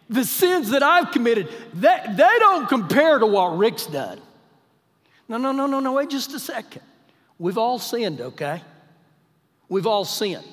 the 0.08 0.24
sins 0.24 0.70
that 0.70 0.82
I've 0.82 1.10
committed, 1.10 1.48
they, 1.74 1.96
they 2.08 2.34
don't 2.38 2.68
compare 2.68 3.18
to 3.18 3.26
what 3.26 3.58
Rick's 3.58 3.86
done. 3.86 4.20
No, 5.28 5.36
no, 5.38 5.52
no, 5.52 5.66
no, 5.66 5.80
no, 5.80 5.92
wait 5.92 6.10
just 6.10 6.32
a 6.34 6.38
second. 6.38 6.82
We've 7.38 7.58
all 7.58 7.78
sinned, 7.78 8.20
okay? 8.20 8.62
We've 9.68 9.86
all 9.86 10.04
sinned. 10.04 10.44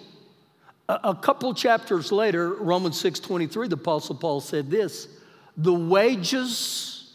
A, 0.89 1.15
couple 1.15 1.53
chapters 1.53 2.11
later, 2.11 2.53
Romans 2.53 3.01
6:23, 3.01 3.69
the 3.69 3.75
Apostle 3.75 4.15
Paul 4.15 4.41
said 4.41 4.69
this: 4.69 5.07
the 5.55 5.73
wages, 5.73 7.11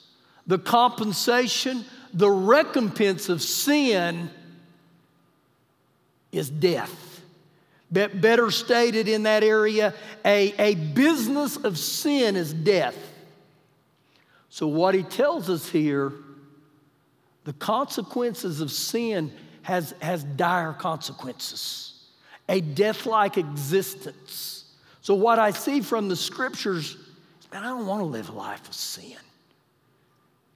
the 0.47 0.59
compensation, 0.59 1.85
the 2.15 2.31
recompense 2.31 3.29
of 3.29 3.43
sin 3.43 4.31
is 6.33 6.49
death. 6.49 7.23
Better 7.91 8.51
stated 8.51 9.09
in 9.09 9.23
that 9.23 9.43
area, 9.43 9.95
a, 10.25 10.55
a 10.59 10.75
business 10.75 11.57
of 11.57 11.79
sin 11.79 12.37
is 12.37 12.53
death. 12.53 12.97
So, 14.51 14.67
what 14.67 14.95
he 14.95 15.03
tells 15.03 15.49
us 15.49 15.69
here, 15.69 16.13
the 17.45 17.55
consequences 17.55 18.61
of 18.61 18.71
sin 18.71 19.33
has, 19.69 19.93
has 20.01 20.25
dire 20.25 20.73
consequences, 20.73 21.93
a 22.49 22.63
death 22.63 23.05
like 23.05 23.37
existence. 23.37 24.65
So, 25.03 25.15
what 25.15 25.39
I 25.39 25.51
see 25.51 25.83
from 25.83 26.09
the 26.09 26.17
scriptures 26.17 26.97
man, 27.53 27.65
I 27.65 27.69
don't 27.69 27.87
want 27.87 28.01
to 28.01 28.07
live 28.07 28.31
a 28.31 28.33
life 28.33 28.67
of 28.67 28.75
sin. 28.75 29.19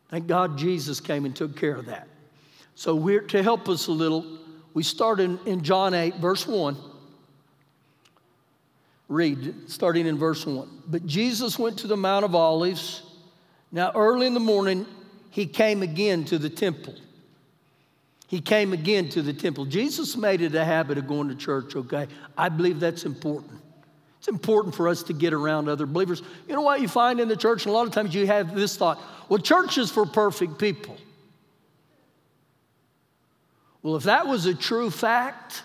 Thank 0.09 0.27
God 0.27 0.57
Jesus 0.57 0.99
came 0.99 1.27
and 1.27 1.37
took 1.37 1.57
care 1.57 1.75
of 1.75 1.87
that. 1.87 2.09
So, 2.75 2.95
we're, 2.95 3.21
to 3.21 3.43
help 3.43 3.69
us 3.69 3.87
a 3.89 3.93
little, 3.93 4.25
we 4.73 4.83
start 4.83 5.21
in, 5.21 5.39
in 5.45 5.63
John 5.63 5.93
8, 5.93 6.17
verse 6.17 6.47
1. 6.47 6.75
Read, 9.09 9.69
starting 9.69 10.07
in 10.07 10.17
verse 10.17 10.47
1. 10.47 10.85
But 10.89 11.07
Jesus 11.07 11.59
went 11.59 11.79
to 11.81 11.87
the 11.87 11.99
Mount 11.99 12.25
of 12.25 12.35
Olives. 12.35 13.03
Now, 13.71 13.93
early 13.95 14.27
in 14.27 14.33
the 14.33 14.41
morning, 14.41 14.87
he 15.29 15.45
came 15.45 15.83
again 15.83 16.25
to 16.25 16.39
the 16.39 16.49
temple 16.49 16.95
he 18.33 18.41
came 18.41 18.73
again 18.73 19.11
to 19.11 19.21
the 19.21 19.35
temple. 19.35 19.67
Jesus 19.67 20.17
made 20.17 20.41
it 20.41 20.55
a 20.55 20.65
habit 20.65 20.97
of 20.97 21.07
going 21.07 21.29
to 21.29 21.35
church, 21.35 21.77
okay? 21.77 22.09
I 22.35 22.49
believe 22.49 22.81
that's 22.81 23.05
important. 23.05 23.61
It's 24.21 24.27
important 24.27 24.75
for 24.75 24.89
us 24.89 25.03
to 25.03 25.13
get 25.13 25.35
around 25.35 25.69
other 25.69 25.85
believers. 25.85 26.23
You 26.49 26.55
know 26.55 26.63
what 26.63 26.81
you 26.81 26.89
find 26.89 27.21
in 27.21 27.29
the 27.29 27.37
church? 27.37 27.67
A 27.67 27.71
lot 27.71 27.87
of 27.87 27.93
times 27.93 28.15
you 28.15 28.27
have 28.27 28.55
this 28.55 28.75
thought 28.75 28.99
well, 29.29 29.39
church 29.39 29.77
is 29.77 29.91
for 29.91 30.07
perfect 30.07 30.59
people. 30.59 30.97
Well, 33.83 33.97
if 33.97 34.05
that 34.05 34.27
was 34.27 34.47
a 34.47 34.55
true 34.55 34.91
fact, 34.91 35.63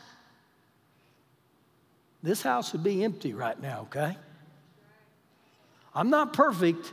this 2.22 2.42
house 2.42 2.74
would 2.74 2.84
be 2.84 3.02
empty 3.02 3.34
right 3.34 3.58
now, 3.62 3.84
okay? 3.84 4.18
I'm 5.96 6.10
not 6.10 6.34
perfect, 6.34 6.92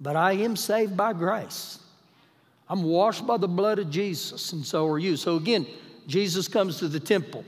but 0.00 0.16
I 0.16 0.32
am 0.32 0.56
saved 0.56 0.96
by 0.96 1.12
grace. 1.12 1.78
I'm 2.68 2.82
washed 2.82 3.26
by 3.26 3.36
the 3.36 3.48
blood 3.48 3.78
of 3.78 3.90
Jesus, 3.90 4.52
and 4.52 4.64
so 4.64 4.86
are 4.88 4.98
you. 4.98 5.16
So 5.16 5.36
again, 5.36 5.66
Jesus 6.06 6.48
comes 6.48 6.78
to 6.78 6.88
the 6.88 7.00
temple. 7.00 7.44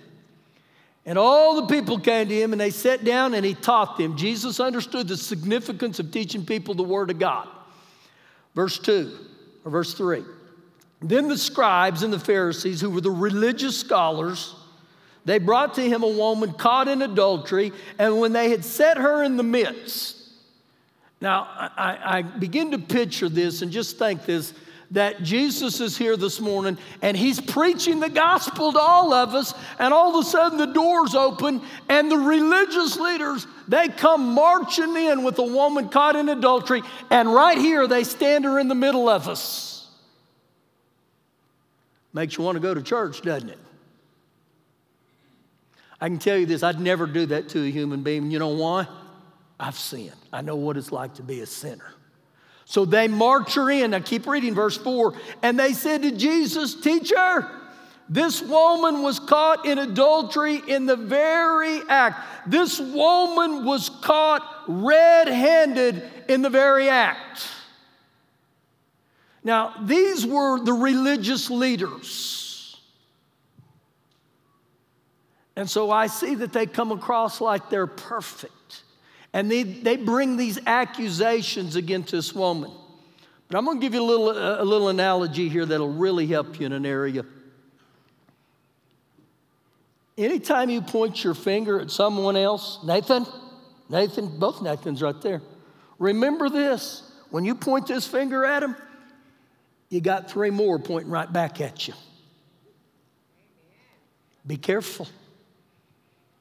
And 1.07 1.19
all 1.19 1.63
the 1.63 1.67
people 1.67 1.99
came 1.99 2.29
to 2.29 2.35
him 2.35 2.53
and 2.53 2.61
they 2.61 2.71
sat 2.71 3.03
down 3.03 3.33
and 3.33 3.45
he 3.45 3.55
taught 3.55 3.97
them. 3.97 4.17
Jesus 4.17 4.61
understood 4.61 5.09
the 5.09 5.17
significance 5.17 5.99
of 5.99 6.13
teaching 6.13 6.45
people 6.45 6.75
the 6.75 6.83
Word 6.83 7.11
of 7.11 7.19
God. 7.19 7.49
Verse 8.55 8.79
2 8.79 9.17
or 9.65 9.71
verse 9.71 9.95
3. 9.95 10.23
Then 11.01 11.29
the 11.29 11.39
scribes 11.39 12.03
and 12.03 12.13
the 12.13 12.19
Pharisees, 12.19 12.81
who 12.81 12.91
were 12.91 13.01
the 13.01 13.11
religious 13.11 13.79
scholars, 13.79 14.55
they 15.25 15.39
brought 15.39 15.75
to 15.75 15.83
him 15.83 16.03
a 16.03 16.09
woman 16.09 16.53
caught 16.53 16.89
in 16.89 17.03
adultery, 17.03 17.73
and 17.99 18.19
when 18.19 18.33
they 18.33 18.51
had 18.51 18.65
set 18.65 18.97
her 18.97 19.23
in 19.23 19.37
the 19.37 19.43
midst, 19.43 20.17
now 21.21 21.47
I, 21.51 22.19
I 22.19 22.23
begin 22.23 22.71
to 22.73 22.79
picture 22.79 23.29
this 23.29 23.63
and 23.63 23.71
just 23.71 23.99
think 23.99 24.25
this 24.25 24.53
that 24.91 25.23
Jesus 25.23 25.81
is 25.81 25.99
here 25.99 26.17
this 26.17 26.41
morning 26.41 26.79
and 27.03 27.17
he's 27.17 27.41
preaching 27.41 28.01
the 28.01 28.09
gospel 28.09 28.73
to 28.73 28.79
all 28.79 29.13
of 29.13 29.35
us, 29.35 29.53
and 29.79 29.93
all 29.93 30.19
of 30.19 30.27
a 30.27 30.29
sudden 30.29 30.59
the 30.59 30.67
doors 30.67 31.15
open 31.15 31.61
and 31.89 32.11
the 32.11 32.17
religious 32.17 32.97
leaders 32.97 33.47
they 33.69 33.89
come 33.89 34.35
marching 34.35 34.97
in 34.97 35.23
with 35.25 35.39
a 35.39 35.43
woman 35.43 35.91
caught 35.91 36.17
in 36.17 36.29
adultery, 36.29 36.83
and 37.11 37.33
right 37.33 37.59
here 37.59 37.87
they 37.87 38.03
stand 38.03 38.45
her 38.45 38.59
in 38.59 38.69
the 38.69 38.75
middle 38.75 39.09
of 39.09 39.29
us. 39.29 39.87
Makes 42.15 42.39
you 42.39 42.45
want 42.45 42.57
to 42.57 42.61
go 42.61 42.73
to 42.73 42.83
church, 42.83 43.21
doesn't 43.21 43.51
it? 43.51 43.59
I 46.01 46.09
can 46.09 46.19
tell 46.19 46.39
you 46.39 46.47
this 46.47 46.63
I'd 46.63 46.81
never 46.81 47.07
do 47.07 47.27
that 47.27 47.51
to 47.51 47.65
a 47.65 47.71
human 47.71 48.03
being. 48.03 48.31
You 48.31 48.39
know 48.39 48.49
why? 48.49 48.87
I've 49.61 49.79
sinned. 49.79 50.13
I 50.33 50.41
know 50.41 50.57
what 50.57 50.77
it's 50.77 50.93
like 50.93 51.15
to 51.15 51.23
be 51.23 51.41
a 51.41 51.47
sinner. 51.47 51.93
So 52.69 52.85
they 52.85 53.09
march 53.09 53.55
her 53.55 53.71
in. 53.71 53.93
Now 53.93 54.01
keep 54.01 54.27
reading 54.27 54.55
verse 54.55 54.77
4. 54.77 55.15
And 55.43 55.59
they 55.59 55.73
said 55.73 56.03
to 56.03 56.11
Jesus, 56.11 56.75
Teacher, 56.75 57.51
this 58.11 58.43
woman 58.43 59.03
was 59.03 59.19
caught 59.19 59.65
in 59.65 59.79
adultery 59.79 60.61
in 60.69 60.85
the 60.85 60.95
very 60.95 61.81
act. 61.89 62.21
This 62.47 62.79
woman 62.79 63.65
was 63.65 63.89
caught 63.89 64.43
red 64.69 65.29
handed 65.29 66.03
in 66.29 66.43
the 66.43 66.51
very 66.51 66.91
act. 66.91 67.49
Now, 69.43 69.73
these 69.85 70.27
were 70.27 70.63
the 70.63 70.75
religious 70.75 71.49
leaders. 71.49 72.79
And 75.57 75.71
so 75.71 75.91
I 75.91 76.09
see 76.09 76.35
that 76.35 76.53
they 76.53 76.67
come 76.67 76.93
across 76.93 77.41
like 77.41 77.71
they're 77.71 77.87
perfect 77.87 78.53
And 79.33 79.51
they, 79.51 79.63
they 79.63 79.97
bring 79.97 80.37
these 80.37 80.59
accusations 80.67 81.77
against 81.77 82.13
this 82.13 82.35
woman. 82.35 82.71
But 83.49 83.59
I'm 83.59 83.65
going 83.65 83.79
to 83.79 83.81
give 83.81 83.95
you 83.95 84.03
a 84.03 84.05
little, 84.05 84.31
a 84.31 84.65
little 84.65 84.89
analogy 84.89 85.49
here 85.49 85.65
that'll 85.65 85.93
really 85.93 86.27
help 86.27 86.61
you 86.61 86.67
in 86.67 86.73
an 86.73 86.87
area. 86.87 87.25
Anytime 90.17 90.69
you 90.69 90.83
point 90.83 91.23
your 91.23 91.35
finger 91.35 91.81
at 91.81 91.91
someone 91.91 92.37
else, 92.37 92.81
Nathan, 92.85 93.25
Nathan, 93.89 94.39
both 94.39 94.61
Nathans 94.61 95.01
right 95.01 95.21
there. 95.23 95.41
Remember 95.99 96.49
this 96.49 97.03
when 97.31 97.45
you 97.45 97.55
point 97.55 97.87
this 97.87 98.07
finger 98.07 98.45
at 98.45 98.63
him, 98.63 98.75
you 99.91 100.01
got 100.01 100.31
three 100.31 100.51
more 100.51 100.79
pointing 100.79 101.11
right 101.11 101.33
back 101.33 101.61
at 101.61 101.89
you. 101.89 101.95
Be 104.47 104.57
careful. 104.57 105.07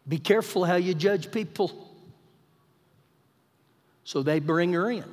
Be 0.08 0.17
careful 0.17 0.63
how 0.65 0.75
you 0.75 0.94
judge 0.94 1.32
people. 1.32 1.87
So 4.08 4.24
they 4.24 4.40
bring 4.40 4.72
her 4.72 4.90
in, 4.90 5.04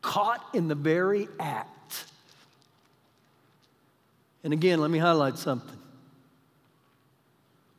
caught 0.00 0.42
in 0.54 0.66
the 0.66 0.74
very 0.74 1.28
act. 1.38 2.06
And 4.42 4.54
again, 4.54 4.80
let 4.80 4.90
me 4.90 4.98
highlight 4.98 5.36
something 5.36 5.76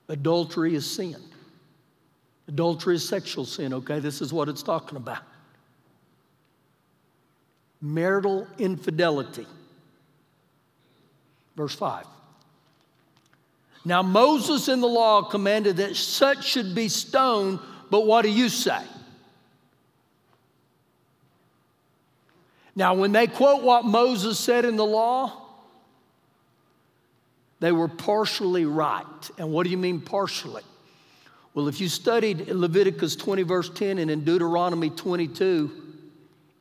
adultery 0.08 0.76
is 0.76 0.86
sin. 0.86 1.16
Adultery 2.48 2.94
is 2.94 3.10
sexual 3.10 3.44
sin, 3.44 3.74
okay? 3.74 3.98
This 3.98 4.22
is 4.22 4.32
what 4.32 4.50
it's 4.50 4.62
talking 4.62 4.98
about. 4.98 5.24
Marital 7.82 8.46
infidelity. 8.60 9.48
Verse 11.56 11.74
5. 11.74 12.06
Now, 13.84 14.04
Moses 14.04 14.68
in 14.68 14.80
the 14.80 14.88
law 14.88 15.24
commanded 15.24 15.78
that 15.78 15.96
such 15.96 16.46
should 16.46 16.76
be 16.76 16.88
stoned, 16.88 17.58
but 17.90 18.06
what 18.06 18.22
do 18.22 18.30
you 18.30 18.48
say? 18.48 18.84
Now, 22.76 22.94
when 22.96 23.12
they 23.12 23.28
quote 23.28 23.64
what 23.64 23.86
Moses 23.86 24.40
said 24.40 24.66
in 24.66 24.76
the 24.76 24.86
law, 24.86 25.42
they 27.60 27.72
were 27.72 27.88
partially 27.88 28.66
right. 28.66 29.06
And 29.38 29.52
what 29.52 29.64
do 29.64 29.70
you 29.70 29.78
mean 29.78 30.02
partially? 30.02 30.64
Well, 31.54 31.68
if 31.68 31.80
you 31.80 31.88
studied 31.88 32.50
Leviticus 32.50 33.16
20, 33.16 33.44
verse 33.44 33.70
10, 33.70 34.00
and 34.00 34.10
in 34.10 34.24
Deuteronomy 34.24 34.90
22, 34.90 35.72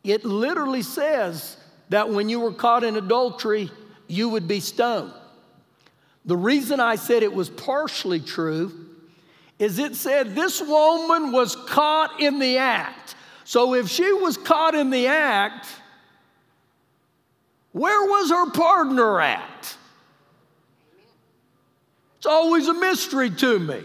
it 0.05 0.25
literally 0.25 0.83
says 0.83 1.57
that 1.89 2.11
when 2.11 2.29
you 2.29 2.41
were 2.41 2.53
caught 2.53 2.85
in 2.85 2.97
adultery, 2.97 3.71
you 4.07 4.29
would 4.29 4.47
be 4.47 4.61
stoned. 4.61 5.13
The 6.25 6.37
reason 6.37 6.79
I 6.79 6.97
said 6.97 7.23
it 7.23 7.33
was 7.33 7.49
partially 7.49 8.21
true 8.21 8.87
is 9.59 9.79
it 9.79 9.97
said 9.97 10.35
this 10.35 10.61
woman 10.61 11.33
was 11.33 11.57
caught 11.57 12.21
in 12.21 12.39
the 12.39 12.59
act. 12.59 13.15
So 13.45 13.75
if 13.75 13.89
she 13.89 14.13
was 14.13 14.37
caught 14.37 14.75
in 14.75 14.91
the 14.91 15.07
act, 15.07 15.67
where 17.73 18.03
was 18.03 18.31
her 18.31 18.51
partner 18.51 19.21
at? 19.21 19.77
It's 22.19 22.27
always 22.27 22.69
a 22.69 22.75
mystery 22.75 23.31
to 23.31 23.59
me. 23.59 23.83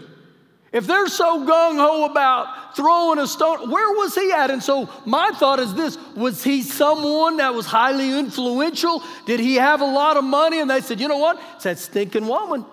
If 0.70 0.86
they're 0.86 1.08
so 1.08 1.46
gung 1.46 1.76
ho 1.76 2.04
about 2.04 2.76
throwing 2.76 3.18
a 3.18 3.26
stone, 3.26 3.70
where 3.70 3.90
was 3.96 4.14
he 4.14 4.30
at? 4.32 4.50
And 4.50 4.62
so 4.62 4.88
my 5.06 5.30
thought 5.30 5.58
is 5.58 5.72
this 5.74 5.96
was 6.14 6.44
he 6.44 6.62
someone 6.62 7.38
that 7.38 7.54
was 7.54 7.64
highly 7.64 8.18
influential? 8.18 9.02
Did 9.24 9.40
he 9.40 9.54
have 9.54 9.80
a 9.80 9.86
lot 9.86 10.18
of 10.18 10.24
money? 10.24 10.60
And 10.60 10.68
they 10.68 10.82
said, 10.82 11.00
you 11.00 11.08
know 11.08 11.16
what? 11.16 11.40
It's 11.54 11.64
that 11.64 11.78
stinking 11.78 12.26
woman. 12.26 12.66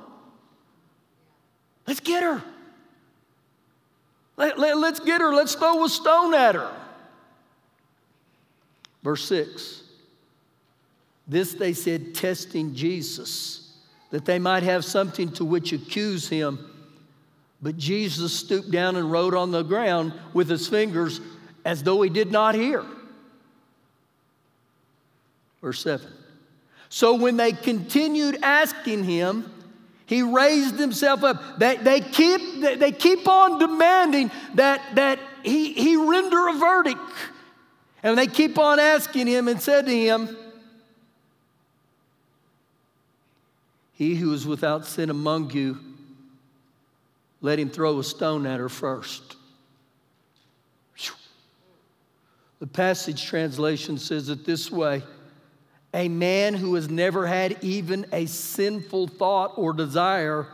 Let's 1.88 2.02
get 2.02 2.22
her. 2.22 2.44
Let, 4.38 4.60
let, 4.60 4.78
let's 4.78 5.00
get 5.00 5.22
her. 5.22 5.34
Let's 5.34 5.56
throw 5.56 5.86
a 5.86 5.90
stone 5.90 6.34
at 6.34 6.56
her. 6.56 6.72
Verse 9.04 9.24
6 9.26 9.85
This 11.27 11.53
they 11.53 11.74
said, 11.74 12.13
testing 12.13 12.75
Jesus, 12.75 13.74
that 14.11 14.25
they 14.25 14.40
might 14.40 14.64
have 14.64 14.85
something 14.85 15.31
to 15.33 15.46
which 15.46 15.74
accuse 15.74 16.29
him. 16.29 16.72
But 17.61 17.77
Jesus 17.77 18.33
stooped 18.33 18.70
down 18.70 18.96
and 18.96 19.11
wrote 19.11 19.33
on 19.33 19.51
the 19.51 19.64
ground 19.64 20.14
with 20.33 20.50
his 20.50 20.68
fingers 20.68 21.20
as 21.64 21.81
though 21.81 22.01
he 22.01 22.09
did 22.09 22.31
not 22.31 22.53
hear. 22.53 22.85
Verse 25.61 25.81
7. 25.81 26.07
So 26.90 27.16
when 27.16 27.38
they 27.38 27.51
continued 27.51 28.38
asking 28.44 29.03
him, 29.03 29.51
he 30.05 30.22
raised 30.22 30.79
himself 30.79 31.24
up. 31.24 31.57
They, 31.57 31.77
they, 31.77 32.01
keep, 32.01 32.61
they 32.61 32.92
keep 32.92 33.27
on 33.27 33.57
demanding 33.57 34.29
that, 34.53 34.81
that 34.94 35.20
he, 35.42 35.74
he 35.74 35.96
render 35.96 36.50
a 36.50 36.53
verdict. 36.53 37.00
And 38.03 38.16
they 38.16 38.27
keep 38.27 38.59
on 38.59 38.79
asking 38.79 39.25
him 39.25 39.48
and 39.48 39.59
said 39.59 39.88
to 39.88 39.92
him, 39.92 40.38
He 43.96 44.16
who 44.16 44.34
is 44.34 44.46
without 44.46 44.86
sin 44.86 45.10
among 45.10 45.51
you, 45.51 45.79
let 47.42 47.60
him 47.60 47.70
throw 47.70 48.00
a 48.00 48.03
stone 48.03 48.46
at 48.46 48.60
her 48.60 48.70
first. 48.70 49.38
The 52.60 52.68
Passion 52.68 53.16
Translation 53.16 53.98
says 53.98 54.29
it 54.29 54.46
this 54.46 54.72
way 54.72 55.03
A 55.94 56.10
man 56.10 56.53
who 56.53 56.75
has 56.75 56.90
never 56.90 57.27
had 57.27 57.58
even 57.62 58.05
a 58.12 58.25
sinful 58.25 59.08
thought 59.08 59.53
or 59.58 59.74
desire 59.74 60.48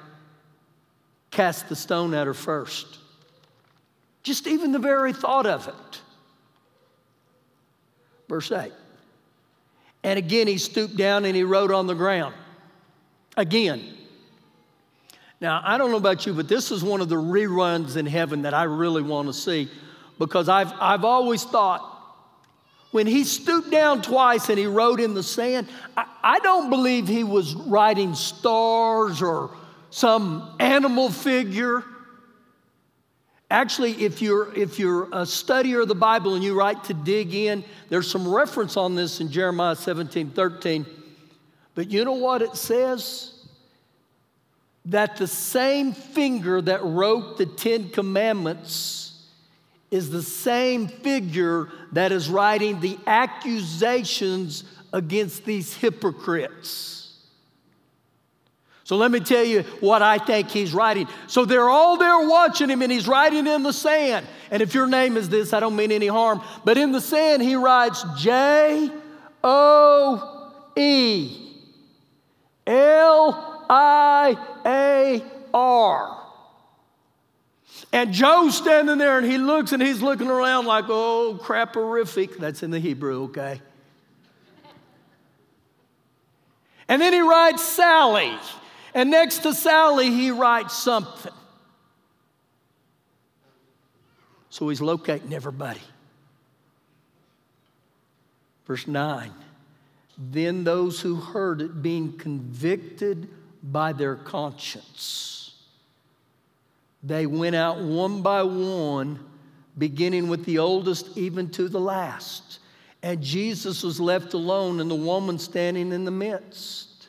cast 1.31 1.69
the 1.69 1.75
stone 1.75 2.13
at 2.13 2.27
her 2.27 2.33
first. 2.33 2.99
Just 4.23 4.45
even 4.45 4.71
the 4.71 4.79
very 4.79 5.13
thought 5.13 5.47
of 5.47 5.67
it. 5.67 6.01
Verse 8.29 8.51
8. 8.51 8.71
And 10.03 10.19
again, 10.19 10.47
he 10.47 10.57
stooped 10.57 10.95
down 10.95 11.25
and 11.25 11.35
he 11.35 11.43
wrote 11.43 11.71
on 11.71 11.87
the 11.87 11.93
ground. 11.93 12.35
Again, 13.37 13.81
now, 15.41 15.59
I 15.63 15.79
don't 15.79 15.89
know 15.89 15.97
about 15.97 16.27
you, 16.27 16.33
but 16.33 16.47
this 16.47 16.69
is 16.69 16.83
one 16.83 17.01
of 17.01 17.09
the 17.09 17.15
reruns 17.15 17.97
in 17.97 18.05
heaven 18.05 18.43
that 18.43 18.53
I 18.53 18.63
really 18.63 19.01
want 19.01 19.27
to 19.27 19.33
see 19.33 19.69
because 20.19 20.47
I've, 20.47 20.71
I've 20.79 21.03
always 21.03 21.43
thought 21.43 21.87
when 22.91 23.07
he 23.07 23.23
stooped 23.23 23.71
down 23.71 24.03
twice 24.03 24.49
and 24.49 24.59
he 24.59 24.67
wrote 24.67 24.99
in 24.99 25.15
the 25.15 25.23
sand, 25.23 25.67
I, 25.97 26.05
I 26.21 26.39
don't 26.39 26.69
believe 26.69 27.07
he 27.07 27.23
was 27.23 27.55
writing 27.55 28.13
stars 28.13 29.23
or 29.23 29.49
some 29.89 30.55
animal 30.59 31.09
figure. 31.09 31.83
Actually, 33.49 33.93
if 33.93 34.21
you're, 34.21 34.53
if 34.53 34.77
you're 34.77 35.05
a 35.05 35.23
studier 35.23 35.81
of 35.81 35.87
the 35.87 35.95
Bible 35.95 36.35
and 36.35 36.43
you 36.43 36.53
write 36.53 36.83
to 36.83 36.93
dig 36.93 37.33
in, 37.33 37.63
there's 37.89 38.09
some 38.11 38.31
reference 38.31 38.77
on 38.77 38.93
this 38.93 39.21
in 39.21 39.31
Jeremiah 39.31 39.75
17 39.75 40.29
13. 40.29 40.85
But 41.81 41.89
you 41.89 42.05
know 42.05 42.13
what 42.13 42.43
it 42.43 42.55
says? 42.55 43.31
that 44.85 45.17
the 45.17 45.27
same 45.27 45.93
finger 45.93 46.61
that 46.61 46.83
wrote 46.83 47.37
the 47.37 47.45
Ten 47.45 47.89
Commandments 47.89 49.27
is 49.91 50.09
the 50.09 50.23
same 50.23 50.87
figure 50.87 51.69
that 51.91 52.11
is 52.11 52.29
writing 52.29 52.79
the 52.79 52.97
accusations 53.05 54.63
against 54.93 55.45
these 55.45 55.73
hypocrites. 55.75 56.97
So 58.83 58.97
let 58.97 59.11
me 59.11 59.19
tell 59.19 59.43
you 59.43 59.61
what 59.79 60.01
I 60.01 60.17
think 60.17 60.49
he's 60.49 60.73
writing. 60.73 61.07
So 61.27 61.45
they're 61.45 61.69
all 61.69 61.97
there 61.97 62.27
watching 62.27 62.69
him 62.69 62.81
and 62.81 62.91
he's 62.91 63.07
writing 63.07 63.47
in 63.47 63.63
the 63.63 63.71
sand. 63.71 64.25
And 64.49 64.61
if 64.61 64.73
your 64.73 64.87
name 64.87 65.15
is 65.15 65.29
this, 65.29 65.53
I 65.53 65.59
don't 65.59 65.75
mean 65.75 65.91
any 65.91 66.07
harm, 66.07 66.41
but 66.65 66.77
in 66.77 66.91
the 66.91 66.99
sand 66.99 67.41
he 67.41 67.55
writes 67.55 68.03
J 68.17 68.89
O 69.43 70.51
E 70.75 71.50
L 72.67 73.65
I 73.69 74.37
A 74.65 75.23
R. 75.53 76.17
And 77.93 78.13
Joe's 78.13 78.55
standing 78.55 78.97
there 78.97 79.17
and 79.17 79.29
he 79.29 79.37
looks 79.37 79.73
and 79.73 79.81
he's 79.81 80.01
looking 80.01 80.27
around 80.27 80.65
like, 80.65 80.85
oh, 80.87 81.37
craperific. 81.41 82.37
That's 82.37 82.63
in 82.63 82.71
the 82.71 82.79
Hebrew, 82.79 83.23
okay? 83.23 83.61
And 86.87 87.01
then 87.01 87.13
he 87.13 87.21
writes 87.21 87.63
Sally. 87.63 88.33
And 88.93 89.09
next 89.09 89.39
to 89.39 89.53
Sally, 89.53 90.11
he 90.11 90.31
writes 90.31 90.73
something. 90.73 91.33
So 94.49 94.67
he's 94.67 94.81
locating 94.81 95.33
everybody. 95.33 95.81
Verse 98.65 98.87
9 98.87 99.31
Then 100.29 100.63
those 100.63 101.01
who 101.01 101.15
heard 101.15 101.61
it, 101.61 101.81
being 101.81 102.15
convicted 102.17 103.27
by 103.63 103.91
their 103.93 104.15
conscience. 104.15 105.55
They 107.01 107.25
went 107.25 107.55
out 107.55 107.79
one 107.79 108.21
by 108.21 108.43
one, 108.43 109.19
beginning 109.77 110.27
with 110.27 110.45
the 110.45 110.59
oldest, 110.59 111.17
even 111.17 111.49
to 111.51 111.67
the 111.67 111.79
last. 111.79 112.59
And 113.01 113.23
Jesus 113.23 113.81
was 113.81 113.99
left 113.99 114.35
alone, 114.35 114.79
and 114.79 114.91
the 114.91 114.95
woman 114.95 115.39
standing 115.39 115.91
in 115.91 116.05
the 116.05 116.11
midst. 116.11 117.07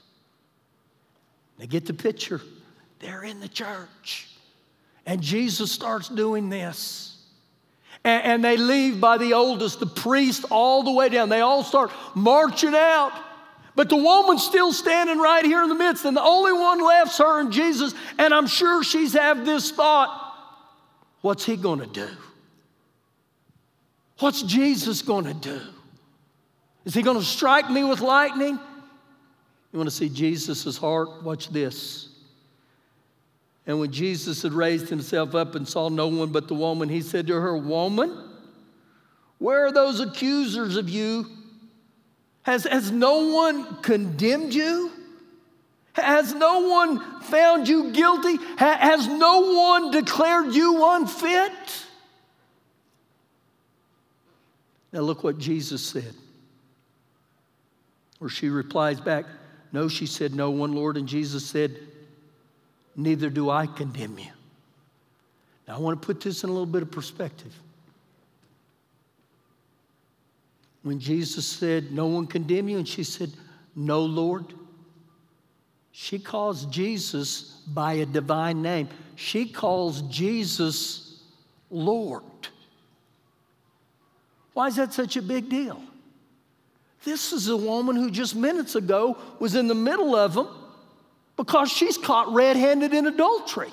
They 1.58 1.66
get 1.66 1.84
the 1.84 1.94
picture. 1.94 2.40
They're 2.98 3.24
in 3.24 3.40
the 3.40 3.48
church. 3.48 4.28
And 5.04 5.20
Jesus 5.20 5.70
starts 5.70 6.08
doing 6.08 6.48
this. 6.48 7.11
And, 8.04 8.24
and 8.24 8.44
they 8.44 8.56
leave 8.56 9.00
by 9.00 9.18
the 9.18 9.34
oldest, 9.34 9.80
the 9.80 9.86
priest, 9.86 10.44
all 10.50 10.82
the 10.82 10.92
way 10.92 11.08
down. 11.08 11.28
They 11.28 11.40
all 11.40 11.62
start 11.62 11.90
marching 12.14 12.74
out. 12.74 13.12
But 13.74 13.88
the 13.88 13.96
woman's 13.96 14.44
still 14.44 14.72
standing 14.72 15.18
right 15.18 15.44
here 15.44 15.62
in 15.62 15.68
the 15.68 15.74
midst, 15.74 16.04
and 16.04 16.16
the 16.16 16.22
only 16.22 16.52
one 16.52 16.84
left's 16.84 17.18
her 17.18 17.40
and 17.40 17.52
Jesus. 17.52 17.94
And 18.18 18.34
I'm 18.34 18.46
sure 18.46 18.84
she's 18.84 19.12
had 19.12 19.44
this 19.46 19.70
thought 19.70 20.18
what's 21.22 21.46
he 21.46 21.56
gonna 21.56 21.86
do? 21.86 22.08
What's 24.18 24.42
Jesus 24.42 25.02
gonna 25.02 25.34
do? 25.34 25.60
Is 26.84 26.94
he 26.94 27.02
gonna 27.02 27.22
strike 27.22 27.70
me 27.70 27.84
with 27.84 28.00
lightning? 28.00 28.58
You 29.72 29.78
wanna 29.78 29.90
see 29.90 30.08
Jesus' 30.08 30.76
heart? 30.76 31.22
Watch 31.22 31.48
this. 31.48 32.08
And 33.66 33.78
when 33.78 33.92
Jesus 33.92 34.42
had 34.42 34.52
raised 34.52 34.88
himself 34.88 35.34
up 35.34 35.54
and 35.54 35.68
saw 35.68 35.88
no 35.88 36.08
one 36.08 36.30
but 36.30 36.48
the 36.48 36.54
woman, 36.54 36.88
he 36.88 37.00
said 37.00 37.28
to 37.28 37.34
her, 37.34 37.56
Woman, 37.56 38.30
where 39.38 39.66
are 39.66 39.72
those 39.72 40.00
accusers 40.00 40.76
of 40.76 40.88
you? 40.88 41.26
Has, 42.42 42.64
has 42.64 42.90
no 42.90 43.32
one 43.32 43.76
condemned 43.82 44.52
you? 44.52 44.90
Has 45.92 46.34
no 46.34 46.60
one 46.68 47.20
found 47.22 47.68
you 47.68 47.92
guilty? 47.92 48.36
has 48.56 49.06
no 49.06 49.52
one 49.52 49.90
declared 49.90 50.54
you 50.54 50.84
unfit? 50.84 51.86
Now, 54.92 55.00
look 55.00 55.22
what 55.22 55.38
Jesus 55.38 55.82
said. 55.82 56.14
Or 58.20 58.28
she 58.28 58.48
replies 58.48 59.00
back, 59.00 59.26
No, 59.72 59.88
she 59.88 60.06
said, 60.06 60.34
No 60.34 60.50
one, 60.50 60.72
Lord. 60.72 60.96
And 60.96 61.08
Jesus 61.08 61.44
said, 61.44 61.76
Neither 62.96 63.30
do 63.30 63.50
I 63.50 63.66
condemn 63.66 64.18
you. 64.18 64.30
Now, 65.66 65.76
I 65.76 65.78
want 65.78 66.00
to 66.00 66.06
put 66.06 66.20
this 66.20 66.44
in 66.44 66.50
a 66.50 66.52
little 66.52 66.66
bit 66.66 66.82
of 66.82 66.90
perspective. 66.90 67.54
When 70.82 70.98
Jesus 70.98 71.46
said, 71.46 71.92
No 71.92 72.06
one 72.06 72.26
condemn 72.26 72.68
you, 72.68 72.78
and 72.78 72.88
she 72.88 73.04
said, 73.04 73.30
No, 73.76 74.02
Lord, 74.02 74.52
she 75.92 76.18
calls 76.18 76.66
Jesus 76.66 77.60
by 77.66 77.94
a 77.94 78.06
divine 78.06 78.62
name. 78.62 78.88
She 79.14 79.46
calls 79.46 80.02
Jesus 80.02 81.22
Lord. 81.70 82.24
Why 84.52 84.66
is 84.66 84.76
that 84.76 84.92
such 84.92 85.16
a 85.16 85.22
big 85.22 85.48
deal? 85.48 85.80
This 87.04 87.32
is 87.32 87.48
a 87.48 87.56
woman 87.56 87.96
who 87.96 88.10
just 88.10 88.34
minutes 88.34 88.74
ago 88.74 89.16
was 89.38 89.54
in 89.54 89.68
the 89.68 89.74
middle 89.74 90.14
of 90.14 90.34
them 90.34 90.48
because 91.36 91.70
she's 91.70 91.96
caught 91.98 92.32
red 92.32 92.56
handed 92.56 92.92
in 92.94 93.06
adultery. 93.06 93.72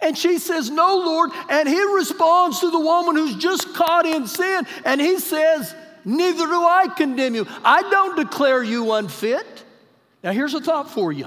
And 0.00 0.18
she 0.18 0.38
says, 0.38 0.70
No, 0.70 0.96
Lord. 0.98 1.30
And 1.48 1.68
he 1.68 1.82
responds 1.94 2.60
to 2.60 2.70
the 2.70 2.78
woman 2.78 3.16
who's 3.16 3.36
just 3.36 3.74
caught 3.74 4.06
in 4.06 4.26
sin, 4.26 4.66
and 4.84 5.00
he 5.00 5.18
says, 5.18 5.74
Neither 6.04 6.46
do 6.46 6.62
I 6.62 6.88
condemn 6.94 7.34
you. 7.34 7.46
I 7.64 7.82
don't 7.90 8.16
declare 8.16 8.62
you 8.62 8.92
unfit. 8.92 9.64
Now, 10.22 10.32
here's 10.32 10.54
a 10.54 10.60
thought 10.60 10.90
for 10.90 11.12
you. 11.12 11.26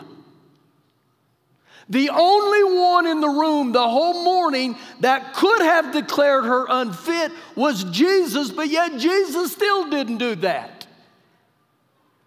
The 1.90 2.10
only 2.10 2.64
one 2.64 3.08
in 3.08 3.22
the 3.22 3.30
room 3.30 3.72
the 3.72 3.88
whole 3.88 4.24
morning 4.24 4.76
that 5.00 5.34
could 5.34 5.62
have 5.62 5.94
declared 5.94 6.44
her 6.44 6.66
unfit 6.70 7.32
was 7.56 7.86
Jesus, 7.86 8.52
but 8.52 8.68
yet 8.68 8.98
Jesus 8.98 9.54
still 9.54 9.90
didn't 9.90 10.18
do 10.18 10.36
that. 10.36 10.86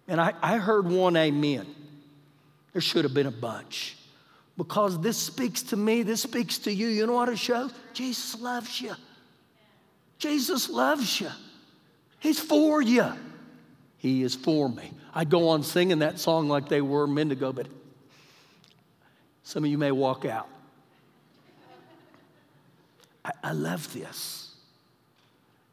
And 0.07 0.19
I, 0.19 0.33
I 0.41 0.57
heard 0.57 0.87
one 0.87 1.15
amen. 1.15 1.67
There 2.73 2.81
should 2.81 3.03
have 3.03 3.13
been 3.13 3.27
a 3.27 3.31
bunch. 3.31 3.97
Because 4.57 4.99
this 5.01 5.17
speaks 5.17 5.63
to 5.63 5.77
me, 5.77 6.03
this 6.03 6.21
speaks 6.21 6.57
to 6.59 6.73
you. 6.73 6.87
You 6.87 7.07
know 7.07 7.13
what 7.13 7.29
it 7.29 7.39
shows? 7.39 7.73
Jesus 7.93 8.39
loves 8.39 8.79
you. 8.81 8.93
Jesus 10.19 10.69
loves 10.69 11.19
you. 11.19 11.29
He's 12.19 12.39
for 12.39 12.81
you. 12.81 13.05
He 13.97 14.23
is 14.23 14.35
for 14.35 14.69
me. 14.69 14.91
I'd 15.13 15.29
go 15.29 15.49
on 15.49 15.63
singing 15.63 15.99
that 15.99 16.19
song 16.19 16.47
like 16.47 16.69
they 16.69 16.81
were 16.81 17.03
a 17.03 17.07
minute 17.07 17.37
ago, 17.37 17.51
but 17.51 17.67
some 19.43 19.63
of 19.63 19.69
you 19.69 19.77
may 19.77 19.91
walk 19.91 20.25
out. 20.25 20.47
I, 23.25 23.31
I 23.43 23.51
love 23.51 23.91
this. 23.93 24.53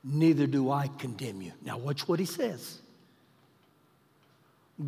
Neither 0.04 0.46
do 0.46 0.70
I 0.70 0.88
condemn 0.98 1.42
you. 1.42 1.52
Now, 1.62 1.78
watch 1.78 2.08
what 2.08 2.18
he 2.18 2.26
says 2.26 2.80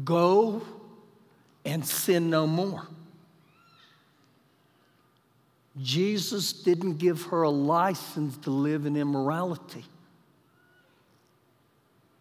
Go 0.04 0.62
and 1.64 1.84
sin 1.84 2.30
no 2.30 2.46
more. 2.46 2.86
Jesus 5.80 6.52
didn't 6.52 6.98
give 6.98 7.22
her 7.24 7.42
a 7.42 7.50
license 7.50 8.36
to 8.38 8.50
live 8.50 8.86
in 8.86 8.96
immorality. 8.96 9.84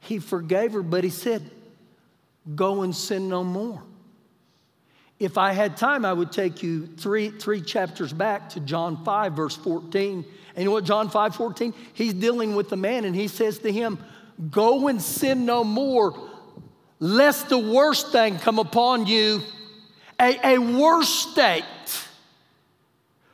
He 0.01 0.19
forgave 0.19 0.73
her, 0.73 0.83
but 0.83 1.03
he 1.03 1.09
said, 1.09 1.49
Go 2.55 2.81
and 2.81 2.95
sin 2.95 3.29
no 3.29 3.43
more. 3.43 3.83
If 5.19 5.37
I 5.37 5.51
had 5.51 5.75
time, 5.75 6.05
I 6.05 6.13
would 6.13 6.31
take 6.31 6.63
you 6.63 6.87
three, 6.87 7.29
three 7.29 7.61
chapters 7.61 8.13
back 8.13 8.49
to 8.51 8.61
John 8.61 9.03
5, 9.03 9.33
verse 9.33 9.55
14. 9.57 10.25
And 10.55 10.57
you 10.57 10.65
know 10.65 10.71
what, 10.71 10.85
John 10.85 11.09
5, 11.09 11.35
14? 11.35 11.73
He's 11.93 12.13
dealing 12.13 12.55
with 12.55 12.69
the 12.69 12.77
man 12.77 13.03
and 13.03 13.15
he 13.15 13.27
says 13.27 13.59
to 13.59 13.71
him, 13.71 13.99
Go 14.49 14.87
and 14.87 15.01
sin 15.01 15.45
no 15.45 15.65
more, 15.65 16.17
lest 16.99 17.49
the 17.49 17.57
worst 17.57 18.11
thing 18.11 18.37
come 18.37 18.59
upon 18.59 19.07
you, 19.07 19.41
a, 20.19 20.55
a 20.55 20.57
worse 20.59 21.09
state. 21.09 21.63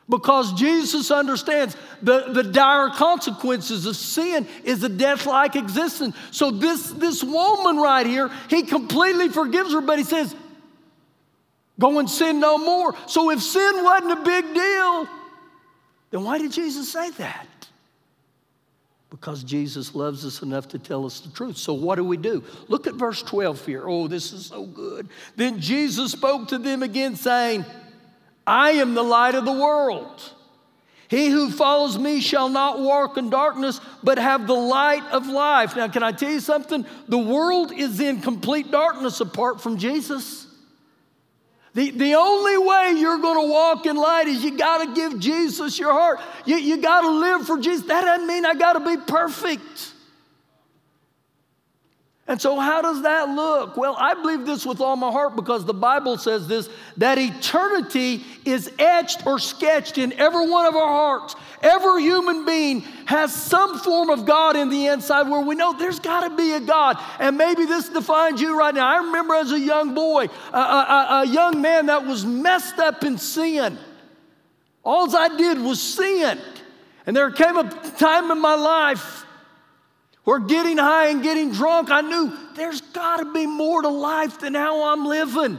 Because 0.08 0.52
Jesus 0.52 1.10
understands 1.10 1.76
the, 2.00 2.32
the 2.32 2.44
dire 2.44 2.90
consequences 2.90 3.86
of 3.86 3.96
sin 3.96 4.46
is 4.62 4.84
a 4.84 4.88
death 4.88 5.26
like 5.26 5.56
existence. 5.56 6.14
So, 6.30 6.52
this, 6.52 6.92
this 6.92 7.24
woman 7.24 7.76
right 7.78 8.06
here, 8.06 8.30
he 8.48 8.62
completely 8.62 9.28
forgives 9.30 9.72
her, 9.72 9.80
but 9.80 9.98
he 9.98 10.04
says, 10.04 10.34
Go 11.78 11.98
and 11.98 12.08
sin 12.08 12.38
no 12.40 12.56
more. 12.56 12.94
So, 13.08 13.30
if 13.30 13.42
sin 13.42 13.82
wasn't 13.82 14.12
a 14.12 14.22
big 14.22 14.54
deal, 14.54 15.08
then 16.10 16.22
why 16.22 16.38
did 16.38 16.52
Jesus 16.52 16.90
say 16.92 17.10
that? 17.10 17.46
Because 19.18 19.42
Jesus 19.42 19.94
loves 19.94 20.26
us 20.26 20.42
enough 20.42 20.68
to 20.68 20.78
tell 20.78 21.06
us 21.06 21.20
the 21.20 21.30
truth. 21.30 21.56
So, 21.56 21.72
what 21.72 21.96
do 21.96 22.04
we 22.04 22.18
do? 22.18 22.44
Look 22.68 22.86
at 22.86 22.94
verse 22.94 23.22
12 23.22 23.64
here. 23.64 23.88
Oh, 23.88 24.08
this 24.08 24.32
is 24.32 24.46
so 24.46 24.66
good. 24.66 25.08
Then 25.36 25.58
Jesus 25.58 26.12
spoke 26.12 26.48
to 26.48 26.58
them 26.58 26.82
again, 26.82 27.16
saying, 27.16 27.64
I 28.46 28.72
am 28.72 28.94
the 28.94 29.02
light 29.02 29.34
of 29.34 29.46
the 29.46 29.52
world. 29.52 30.32
He 31.08 31.28
who 31.28 31.50
follows 31.50 31.98
me 31.98 32.20
shall 32.20 32.48
not 32.48 32.80
walk 32.80 33.16
in 33.16 33.30
darkness, 33.30 33.80
but 34.02 34.18
have 34.18 34.46
the 34.46 34.54
light 34.54 35.04
of 35.12 35.26
life. 35.26 35.76
Now, 35.76 35.88
can 35.88 36.02
I 36.02 36.12
tell 36.12 36.30
you 36.30 36.40
something? 36.40 36.84
The 37.08 37.18
world 37.18 37.72
is 37.72 38.00
in 38.00 38.20
complete 38.20 38.70
darkness 38.70 39.20
apart 39.20 39.62
from 39.62 39.78
Jesus. 39.78 40.45
The, 41.76 41.90
the 41.90 42.14
only 42.14 42.56
way 42.56 42.94
you're 42.96 43.18
going 43.18 43.46
to 43.46 43.52
walk 43.52 43.84
in 43.84 43.96
light 43.96 44.28
is 44.28 44.42
you 44.42 44.56
got 44.56 44.78
to 44.78 44.94
give 44.94 45.20
Jesus 45.20 45.78
your 45.78 45.92
heart. 45.92 46.20
You, 46.46 46.56
you 46.56 46.78
got 46.78 47.02
to 47.02 47.10
live 47.10 47.46
for 47.46 47.58
Jesus. 47.58 47.86
That 47.86 48.00
doesn't 48.00 48.26
mean 48.26 48.46
I 48.46 48.54
got 48.54 48.72
to 48.72 48.80
be 48.80 48.96
perfect. 48.96 49.92
And 52.28 52.42
so, 52.42 52.58
how 52.58 52.82
does 52.82 53.02
that 53.02 53.28
look? 53.28 53.76
Well, 53.76 53.94
I 53.96 54.14
believe 54.14 54.46
this 54.46 54.66
with 54.66 54.80
all 54.80 54.96
my 54.96 55.12
heart 55.12 55.36
because 55.36 55.64
the 55.64 55.74
Bible 55.74 56.18
says 56.18 56.48
this 56.48 56.68
that 56.96 57.18
eternity 57.18 58.24
is 58.44 58.72
etched 58.80 59.24
or 59.24 59.38
sketched 59.38 59.96
in 59.96 60.12
every 60.14 60.50
one 60.50 60.66
of 60.66 60.74
our 60.74 60.88
hearts. 60.88 61.36
Every 61.62 62.02
human 62.02 62.44
being 62.44 62.80
has 63.06 63.32
some 63.32 63.78
form 63.78 64.10
of 64.10 64.26
God 64.26 64.56
in 64.56 64.70
the 64.70 64.86
inside 64.86 65.28
where 65.28 65.40
we 65.40 65.54
know 65.54 65.72
there's 65.78 66.00
got 66.00 66.28
to 66.28 66.34
be 66.34 66.54
a 66.54 66.60
God. 66.60 66.98
And 67.20 67.38
maybe 67.38 67.64
this 67.64 67.88
defines 67.88 68.40
you 68.40 68.58
right 68.58 68.74
now. 68.74 68.88
I 68.88 68.96
remember 69.06 69.34
as 69.34 69.52
a 69.52 69.60
young 69.60 69.94
boy, 69.94 70.26
a, 70.52 70.58
a, 70.58 71.22
a 71.22 71.26
young 71.28 71.60
man 71.60 71.86
that 71.86 72.04
was 72.04 72.26
messed 72.26 72.80
up 72.80 73.04
in 73.04 73.18
sin. 73.18 73.78
All 74.84 75.14
I 75.16 75.28
did 75.36 75.60
was 75.60 75.80
sin. 75.80 76.40
And 77.06 77.16
there 77.16 77.30
came 77.30 77.56
a 77.56 77.70
time 77.98 78.32
in 78.32 78.40
my 78.40 78.56
life 78.56 79.25
where 80.26 80.40
getting 80.40 80.76
high 80.76 81.06
and 81.06 81.22
getting 81.22 81.52
drunk, 81.52 81.88
I 81.88 82.00
knew 82.00 82.36
there's 82.56 82.80
got 82.80 83.18
to 83.18 83.32
be 83.32 83.46
more 83.46 83.80
to 83.82 83.88
life 83.88 84.40
than 84.40 84.54
how 84.54 84.92
I'm 84.92 85.06
living. 85.06 85.56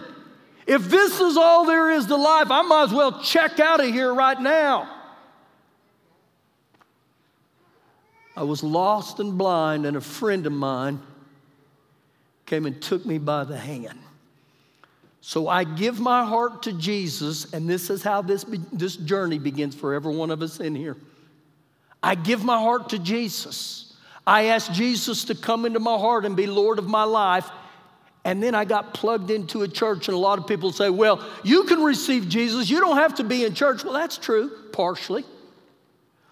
If 0.67 0.89
this 0.89 1.21
is 1.21 1.38
all 1.38 1.65
there 1.65 1.89
is 1.91 2.06
to 2.08 2.17
life, 2.17 2.51
I 2.51 2.63
might 2.63 2.84
as 2.84 2.93
well 2.93 3.23
check 3.23 3.62
out 3.62 3.80
of 3.80 3.86
here 3.86 4.13
right 4.13 4.38
now. 4.38 4.93
I 8.36 8.43
was 8.43 8.62
lost 8.62 9.21
and 9.21 9.38
blind, 9.38 9.86
and 9.86 9.95
a 9.95 10.01
friend 10.01 10.45
of 10.45 10.51
mine 10.51 10.99
came 12.45 12.65
and 12.65 12.82
took 12.82 13.06
me 13.06 13.19
by 13.19 13.45
the 13.45 13.58
hand. 13.58 13.97
So 15.21 15.47
I 15.47 15.63
give 15.63 16.01
my 16.01 16.25
heart 16.25 16.63
to 16.63 16.73
Jesus, 16.73 17.53
and 17.53 17.69
this 17.69 17.89
is 17.89 18.03
how 18.03 18.21
this, 18.21 18.43
be, 18.43 18.60
this 18.73 18.97
journey 18.97 19.39
begins 19.39 19.75
for 19.75 19.93
every 19.93 20.13
one 20.13 20.30
of 20.30 20.41
us 20.41 20.60
in 20.60 20.75
here. 20.75 20.97
I 22.03 22.15
give 22.15 22.43
my 22.43 22.58
heart 22.58 22.89
to 22.89 22.99
Jesus. 22.99 23.87
I 24.27 24.47
asked 24.47 24.73
Jesus 24.73 25.23
to 25.25 25.35
come 25.35 25.65
into 25.65 25.79
my 25.79 25.97
heart 25.97 26.25
and 26.25 26.35
be 26.35 26.47
Lord 26.47 26.79
of 26.79 26.87
my 26.87 27.05
life. 27.05 27.49
And 28.25 28.43
then 28.43 28.53
I 28.53 28.65
got 28.65 28.93
plugged 28.93 29.31
into 29.31 29.61
a 29.61 29.69
church, 29.69 30.09
and 30.09 30.15
a 30.15 30.19
lot 30.19 30.37
of 30.37 30.45
people 30.45 30.73
say, 30.73 30.89
Well, 30.89 31.25
you 31.45 31.63
can 31.63 31.81
receive 31.81 32.27
Jesus. 32.27 32.69
You 32.69 32.81
don't 32.81 32.97
have 32.97 33.15
to 33.15 33.23
be 33.23 33.45
in 33.45 33.53
church. 33.53 33.85
Well, 33.85 33.93
that's 33.93 34.17
true, 34.17 34.51
partially. 34.73 35.23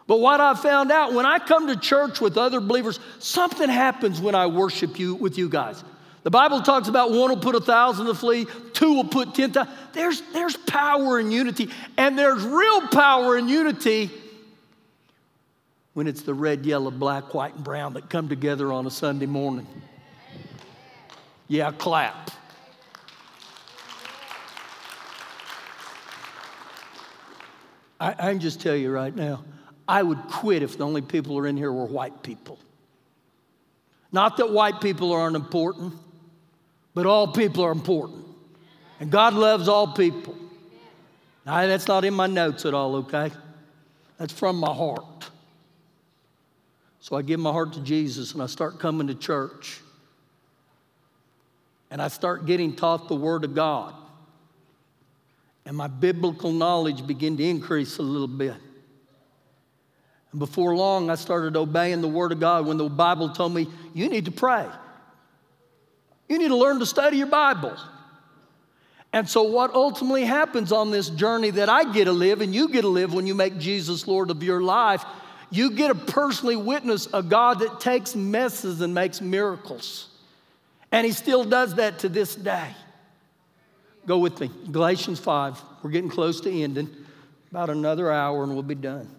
But 0.08 0.19
what 0.19 0.41
I 0.41 0.55
found 0.55 0.91
out 0.91 1.13
when 1.13 1.25
I 1.25 1.39
come 1.39 1.67
to 1.67 1.77
church 1.77 2.19
with 2.19 2.38
other 2.38 2.60
believers, 2.60 2.99
something 3.19 3.69
happens 3.69 4.19
when 4.19 4.36
I 4.36 4.47
worship 4.47 4.99
you 4.99 5.15
with 5.15 5.38
you 5.38 5.47
guys. 5.47 5.81
The 6.23 6.31
Bible 6.31 6.62
talks 6.62 6.89
about 6.89 7.12
one 7.12 7.29
will 7.29 7.38
put 7.38 7.55
a 7.55 7.62
thousand 7.62 8.08
to 8.08 8.13
flee, 8.13 8.45
two 8.73 8.93
will 8.93 9.05
put 9.05 9.34
ten 9.34 9.53
thousand. 9.53 9.73
There's, 9.93 10.21
there's 10.34 10.58
power 10.58 11.17
in 11.21 11.31
unity, 11.31 11.69
and 11.97 12.19
there's 12.19 12.43
real 12.43 12.89
power 12.89 13.38
in 13.38 13.47
unity 13.47 14.12
when 15.95 16.08
it's 16.08 16.23
the 16.23 16.34
red, 16.34 16.65
yellow, 16.65 16.91
black, 16.91 17.34
white, 17.34 17.55
and 17.55 17.63
brown 17.63 17.93
that 17.93 18.10
come 18.10 18.27
together 18.27 18.71
on 18.73 18.86
a 18.86 18.91
Sunday 18.91 19.25
morning. 19.25 19.65
Yeah, 21.47 21.71
clap. 21.71 22.31
I, 27.97 28.10
I 28.10 28.13
can 28.13 28.41
just 28.41 28.60
tell 28.60 28.75
you 28.75 28.91
right 28.91 29.15
now, 29.15 29.45
I 29.88 30.03
would 30.03 30.19
quit 30.27 30.63
if 30.63 30.77
the 30.77 30.86
only 30.86 31.01
people 31.01 31.31
who 31.31 31.39
are 31.39 31.47
in 31.47 31.55
here 31.55 31.71
were 31.71 31.86
white 31.86 32.23
people. 32.23 32.60
Not 34.12 34.36
that 34.36 34.51
white 34.51 34.81
people 34.81 35.13
aren't 35.13 35.38
important, 35.38 35.93
but 36.93 37.05
all 37.05 37.29
people 37.31 37.63
are 37.63 37.71
important. 37.71 38.25
And 38.99 39.10
God 39.10 39.34
loves 39.34 39.69
all 39.69 39.93
people. 39.93 40.36
Now, 41.45 41.65
that's 41.67 41.88
not 41.88 42.03
in 42.03 42.13
my 42.13 42.27
notes 42.27 42.65
at 42.65 42.73
all, 42.73 42.97
okay? 42.97 43.31
That's 44.17 44.34
from 44.34 44.58
my 44.58 44.73
heart. 44.73 45.14
So 47.06 47.15
I 47.15 47.22
give 47.22 47.39
my 47.39 47.52
heart 47.52 47.74
to 47.74 47.82
Jesus 47.82 48.34
and 48.34 48.41
I 48.41 48.48
start 48.48 48.80
coming 48.80 49.06
to 49.06 49.13
church. 49.13 49.80
And 51.91 52.02
I 52.02 52.08
start 52.08 52.48
getting 52.48 52.76
taught 52.76 53.10
the 53.10 53.15
Word 53.15 53.44
of 53.44 53.54
God. 53.54 53.94
And 55.68 55.78
my 55.78 55.86
biblical 55.86 56.52
knowledge 56.52 57.06
began 57.06 57.38
to 57.38 57.44
increase 57.44 58.00
a 58.00 58.02
little 58.02 58.28
bit. 58.28 58.56
And 60.32 60.39
before 60.39 60.76
long, 60.76 61.12
I 61.12 61.15
started 61.15 61.56
obeying 61.56 62.02
the 62.02 62.08
Word 62.08 62.32
of 62.32 62.39
God 62.39 62.65
when 62.65 62.78
the 62.78 62.89
Bible 62.89 63.30
told 63.30 63.54
me, 63.54 63.68
you 63.94 64.10
need 64.10 64.26
to 64.26 64.32
pray. 64.32 64.65
You 66.28 66.39
need 66.39 66.48
to 66.48 66.58
learn 66.58 66.80
to 66.80 66.88
study 66.88 67.18
your 67.18 67.28
Bible. 67.28 67.78
And 69.13 69.30
so, 69.30 69.44
what 69.44 69.76
ultimately 69.76 70.26
happens 70.26 70.72
on 70.72 70.89
this 70.89 71.12
journey 71.12 71.52
that 71.52 71.70
I 71.70 71.84
get 71.94 72.06
to 72.06 72.12
live 72.12 72.41
and 72.41 72.56
you 72.56 72.68
get 72.68 72.82
to 72.82 72.88
live 72.88 73.13
when 73.13 73.28
you 73.28 73.36
make 73.36 73.60
Jesus 73.60 74.08
Lord 74.08 74.32
of 74.32 74.41
your 74.41 74.62
life, 74.63 75.06
you 75.56 75.72
get 75.72 75.88
to 75.88 75.96
personally 75.96 76.56
witness 76.56 77.08
a 77.13 77.24
God 77.24 77.60
that 77.60 77.80
takes 77.80 78.15
messes 78.15 78.82
and 78.82 78.94
makes 78.94 79.22
miracles. 79.22 80.10
And 80.91 81.06
He 81.06 81.12
still 81.12 81.44
does 81.44 81.76
that 81.76 82.00
to 82.00 82.10
this 82.10 82.36
day. 82.36 82.70
Go 84.06 84.20
with 84.20 84.39
me. 84.39 84.50
Galatians 84.72 85.20
5. 85.20 85.62
We're 85.82 85.89
getting 85.89 86.10
close 86.10 86.41
to 86.41 86.52
ending. 86.52 86.89
About 87.52 87.70
another 87.70 88.12
hour 88.12 88.44
and 88.44 88.54
we'll 88.54 88.63
be 88.63 88.76
done. 88.76 89.10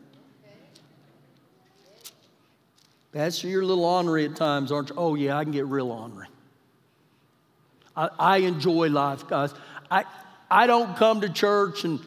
Pastor, 3.12 3.48
you're 3.48 3.64
little 3.64 3.84
ornery 3.86 4.26
at 4.26 4.36
times, 4.36 4.70
aren't 4.70 4.90
you? 4.90 4.94
Oh, 4.98 5.14
yeah, 5.14 5.38
I 5.38 5.44
can 5.44 5.52
get 5.52 5.64
real 5.66 5.90
ornery. 5.90 6.26
I, 7.96 8.10
I 8.18 8.36
enjoy 8.38 8.90
life, 8.90 9.26
guys. 9.26 9.54
I, 9.90 10.04
I 10.50 10.66
don't 10.66 10.96
come 10.96 11.22
to 11.22 11.30
church 11.30 11.84
and 11.84 11.98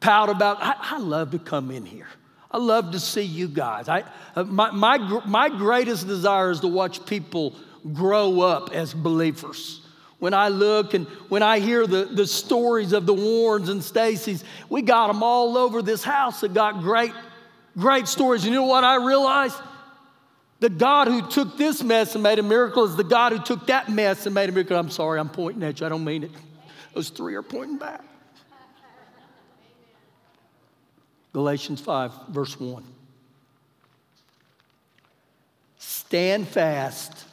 pout 0.00 0.30
about 0.30 0.56
I, 0.62 0.74
I 0.80 0.98
love 0.98 1.32
to 1.32 1.38
come 1.38 1.70
in 1.70 1.84
here. 1.84 2.08
I 2.50 2.58
love 2.58 2.92
to 2.92 3.00
see 3.00 3.22
you 3.22 3.48
guys. 3.48 3.88
I, 3.88 4.04
uh, 4.34 4.44
my, 4.44 4.70
my, 4.70 4.98
my 5.26 5.48
greatest 5.48 6.06
desire 6.06 6.50
is 6.50 6.60
to 6.60 6.68
watch 6.68 7.04
people 7.04 7.54
grow 7.92 8.40
up 8.40 8.70
as 8.72 8.94
believers. 8.94 9.82
When 10.18 10.34
I 10.34 10.48
look 10.48 10.94
and 10.94 11.06
when 11.28 11.42
I 11.42 11.60
hear 11.60 11.86
the, 11.86 12.06
the 12.06 12.26
stories 12.26 12.92
of 12.92 13.06
the 13.06 13.14
Warrens 13.14 13.68
and 13.68 13.84
Stacy's, 13.84 14.44
we 14.68 14.82
got 14.82 15.08
them 15.08 15.22
all 15.22 15.56
over 15.56 15.82
this 15.82 16.02
house 16.02 16.40
that 16.40 16.54
got 16.54 16.80
great, 16.80 17.12
great 17.76 18.08
stories. 18.08 18.44
You 18.44 18.50
know 18.50 18.64
what 18.64 18.82
I 18.82 18.96
realized? 18.96 19.56
The 20.60 20.70
God 20.70 21.06
who 21.06 21.28
took 21.28 21.56
this 21.56 21.84
mess 21.84 22.14
and 22.14 22.22
made 22.22 22.40
a 22.40 22.42
miracle 22.42 22.82
is 22.84 22.96
the 22.96 23.04
God 23.04 23.30
who 23.32 23.38
took 23.38 23.68
that 23.68 23.88
mess 23.90 24.26
and 24.26 24.34
made 24.34 24.48
a 24.48 24.52
miracle. 24.52 24.76
I'm 24.76 24.90
sorry, 24.90 25.20
I'm 25.20 25.28
pointing 25.28 25.62
at 25.62 25.78
you. 25.78 25.86
I 25.86 25.88
don't 25.88 26.04
mean 26.04 26.24
it. 26.24 26.32
Those 26.94 27.10
three 27.10 27.36
are 27.36 27.42
pointing 27.42 27.78
back. 27.78 28.02
Galatians 31.38 31.80
5, 31.80 32.12
verse 32.30 32.58
1. 32.58 32.82
Stand 35.78 36.48
fast, 36.48 37.26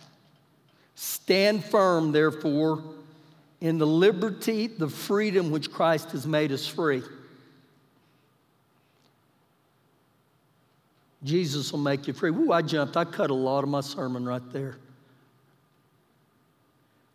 stand 0.94 1.64
firm, 1.64 2.12
therefore, 2.12 2.84
in 3.62 3.80
the 3.80 3.88
liberty, 3.88 4.68
the 4.68 4.88
freedom 4.88 5.50
which 5.50 5.72
Christ 5.72 6.12
has 6.12 6.28
made 6.28 6.52
us 6.52 6.68
free. 6.68 7.02
Jesus 11.24 11.72
will 11.72 11.80
make 11.80 12.06
you 12.06 12.14
free. 12.14 12.30
Ooh, 12.30 12.52
I 12.52 12.62
jumped. 12.62 12.96
I 12.96 13.06
cut 13.06 13.32
a 13.32 13.34
lot 13.34 13.64
of 13.64 13.72
my 13.72 13.82
sermon 13.82 14.24
right 14.24 14.54
there. 14.54 14.78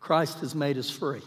Christ 0.01 0.41
has 0.41 0.57
made 0.57 0.77
us 0.77 0.91
free. 0.91 1.23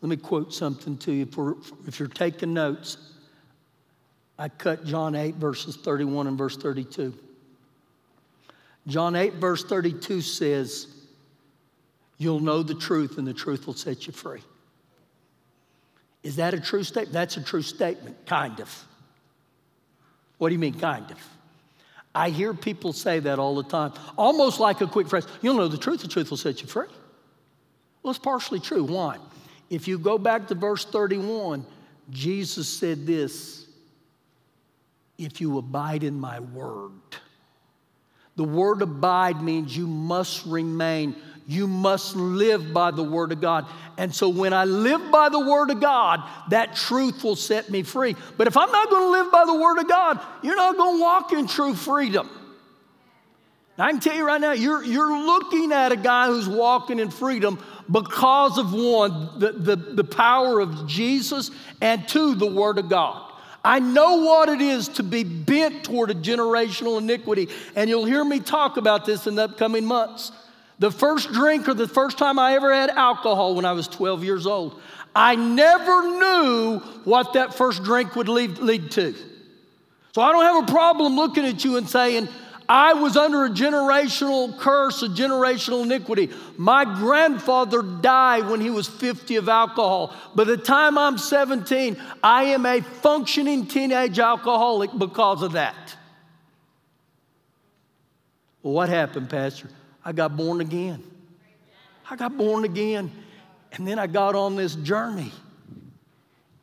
Let 0.00 0.08
me 0.08 0.16
quote 0.16 0.54
something 0.54 0.96
to 0.98 1.12
you. 1.12 1.26
For, 1.26 1.56
if 1.86 1.98
you're 1.98 2.08
taking 2.08 2.54
notes, 2.54 2.96
I 4.38 4.48
cut 4.48 4.84
John 4.84 5.14
8, 5.14 5.34
verses 5.34 5.76
31 5.76 6.28
and 6.28 6.38
verse 6.38 6.56
32. 6.56 7.12
John 8.86 9.16
8, 9.16 9.34
verse 9.34 9.64
32 9.64 10.20
says, 10.20 10.86
You'll 12.16 12.40
know 12.40 12.62
the 12.62 12.74
truth, 12.74 13.18
and 13.18 13.26
the 13.26 13.34
truth 13.34 13.66
will 13.66 13.74
set 13.74 14.06
you 14.06 14.12
free. 14.12 14.40
Is 16.22 16.36
that 16.36 16.54
a 16.54 16.60
true 16.60 16.82
statement? 16.82 17.12
That's 17.12 17.36
a 17.36 17.42
true 17.42 17.62
statement, 17.62 18.26
kind 18.26 18.58
of. 18.60 18.84
What 20.38 20.48
do 20.48 20.54
you 20.54 20.58
mean, 20.58 20.78
kind 20.78 21.08
of? 21.10 21.18
I 22.14 22.30
hear 22.30 22.54
people 22.54 22.92
say 22.92 23.20
that 23.20 23.38
all 23.38 23.54
the 23.54 23.68
time, 23.68 23.92
almost 24.16 24.58
like 24.58 24.80
a 24.80 24.86
quick 24.86 25.08
phrase. 25.08 25.26
You'll 25.42 25.54
know 25.54 25.68
the 25.68 25.78
truth, 25.78 26.02
the 26.02 26.08
truth 26.08 26.30
will 26.30 26.36
set 26.36 26.62
you 26.62 26.68
free. 26.68 26.88
Well, 28.02 28.10
it's 28.10 28.18
partially 28.18 28.60
true. 28.60 28.84
Why? 28.84 29.18
If 29.70 29.88
you 29.88 29.98
go 29.98 30.18
back 30.18 30.48
to 30.48 30.54
verse 30.54 30.84
31, 30.84 31.64
Jesus 32.10 32.68
said 32.68 33.06
this 33.06 33.66
If 35.18 35.40
you 35.40 35.58
abide 35.58 36.04
in 36.04 36.18
my 36.18 36.40
word, 36.40 36.92
the 38.36 38.44
word 38.44 38.82
abide 38.82 39.42
means 39.42 39.76
you 39.76 39.86
must 39.86 40.46
remain 40.46 41.16
you 41.48 41.66
must 41.66 42.14
live 42.14 42.74
by 42.74 42.90
the 42.90 43.02
Word 43.02 43.32
of 43.32 43.40
God. 43.40 43.66
And 43.96 44.14
so 44.14 44.28
when 44.28 44.52
I 44.52 44.66
live 44.66 45.10
by 45.10 45.30
the 45.30 45.40
Word 45.40 45.70
of 45.70 45.80
God, 45.80 46.20
that 46.50 46.76
truth 46.76 47.24
will 47.24 47.36
set 47.36 47.70
me 47.70 47.82
free. 47.82 48.14
But 48.36 48.46
if 48.46 48.56
I'm 48.56 48.70
not 48.70 48.90
going 48.90 49.04
to 49.04 49.10
live 49.10 49.32
by 49.32 49.46
the 49.46 49.54
Word 49.54 49.78
of 49.78 49.88
God, 49.88 50.20
you're 50.42 50.56
not 50.56 50.76
going 50.76 50.98
to 50.98 51.02
walk 51.02 51.32
in 51.32 51.46
true 51.46 51.74
freedom. 51.74 52.28
I 53.78 53.92
can 53.92 54.00
tell 54.00 54.16
you 54.16 54.26
right 54.26 54.40
now, 54.40 54.52
you're, 54.52 54.82
you're 54.82 55.16
looking 55.16 55.70
at 55.72 55.92
a 55.92 55.96
guy 55.96 56.26
who's 56.26 56.48
walking 56.48 56.98
in 56.98 57.10
freedom 57.10 57.62
because 57.90 58.58
of 58.58 58.72
one, 58.72 59.38
the, 59.38 59.52
the, 59.52 59.76
the 59.76 60.04
power 60.04 60.58
of 60.58 60.86
Jesus, 60.88 61.50
and 61.80 62.06
two, 62.08 62.34
the 62.34 62.46
Word 62.46 62.78
of 62.78 62.88
God. 62.88 63.32
I 63.64 63.78
know 63.78 64.16
what 64.16 64.48
it 64.48 64.60
is 64.60 64.88
to 64.88 65.02
be 65.02 65.24
bent 65.24 65.84
toward 65.84 66.10
a 66.10 66.14
generational 66.14 66.98
iniquity, 66.98 67.48
and 67.76 67.88
you'll 67.88 68.04
hear 68.04 68.24
me 68.24 68.40
talk 68.40 68.76
about 68.78 69.04
this 69.06 69.26
in 69.26 69.36
the 69.36 69.44
upcoming 69.44 69.84
months. 69.84 70.32
The 70.80 70.90
first 70.90 71.32
drink 71.32 71.68
or 71.68 71.74
the 71.74 71.88
first 71.88 72.18
time 72.18 72.38
I 72.38 72.54
ever 72.54 72.72
had 72.72 72.90
alcohol 72.90 73.54
when 73.54 73.64
I 73.64 73.72
was 73.72 73.88
12 73.88 74.24
years 74.24 74.46
old, 74.46 74.80
I 75.14 75.34
never 75.34 76.02
knew 76.18 76.78
what 77.04 77.32
that 77.32 77.54
first 77.54 77.82
drink 77.82 78.16
would 78.16 78.28
lead, 78.28 78.58
lead 78.58 78.90
to. 78.92 79.14
So 80.14 80.22
I 80.22 80.32
don't 80.32 80.44
have 80.44 80.68
a 80.68 80.72
problem 80.72 81.16
looking 81.16 81.44
at 81.44 81.64
you 81.64 81.76
and 81.76 81.88
saying, 81.88 82.28
I 82.68 82.92
was 82.92 83.16
under 83.16 83.46
a 83.46 83.48
generational 83.48 84.58
curse, 84.58 85.02
a 85.02 85.08
generational 85.08 85.84
iniquity. 85.84 86.28
My 86.58 86.84
grandfather 86.84 87.80
died 87.80 88.46
when 88.46 88.60
he 88.60 88.68
was 88.68 88.86
50 88.86 89.36
of 89.36 89.48
alcohol. 89.48 90.14
By 90.34 90.44
the 90.44 90.58
time 90.58 90.98
I'm 90.98 91.16
17, 91.16 91.96
I 92.22 92.44
am 92.44 92.66
a 92.66 92.82
functioning 92.82 93.66
teenage 93.66 94.18
alcoholic 94.18 94.90
because 94.98 95.42
of 95.42 95.52
that. 95.52 95.96
Well, 98.62 98.74
what 98.74 98.90
happened, 98.90 99.30
Pastor? 99.30 99.70
I 100.04 100.12
got 100.12 100.36
born 100.36 100.60
again. 100.60 101.02
I 102.10 102.16
got 102.16 102.36
born 102.36 102.64
again. 102.64 103.10
And 103.72 103.88
then 103.88 103.98
I 103.98 104.06
got 104.06 104.34
on 104.34 104.56
this 104.56 104.74
journey. 104.74 105.32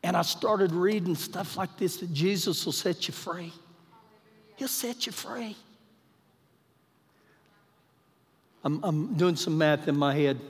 And 0.03 0.15
I 0.15 0.21
started 0.21 0.71
reading 0.71 1.15
stuff 1.15 1.57
like 1.57 1.77
this 1.77 1.97
that 1.97 2.13
Jesus 2.13 2.63
will 2.63 2.73
set 2.73 3.07
you 3.07 3.13
free. 3.13 3.51
He'll 4.55 4.67
set 4.67 5.07
you 5.07 5.11
free. 5.11 5.55
I'm, 8.65 8.83
I'm 8.83 9.13
doing 9.13 9.37
some 9.37 9.57
math 9.57 9.87
in 9.87 9.95
my 9.95 10.13
head. 10.13 10.41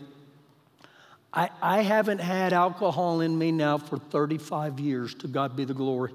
I, 1.31 1.49
I 1.61 1.81
haven't 1.81 2.19
had 2.19 2.53
alcohol 2.53 3.21
in 3.21 3.37
me 3.37 3.51
now 3.51 3.77
for 3.77 3.97
35 3.97 4.79
years. 4.79 5.13
To 5.15 5.27
God 5.27 5.55
be 5.55 5.65
the 5.65 5.73
glory. 5.73 6.13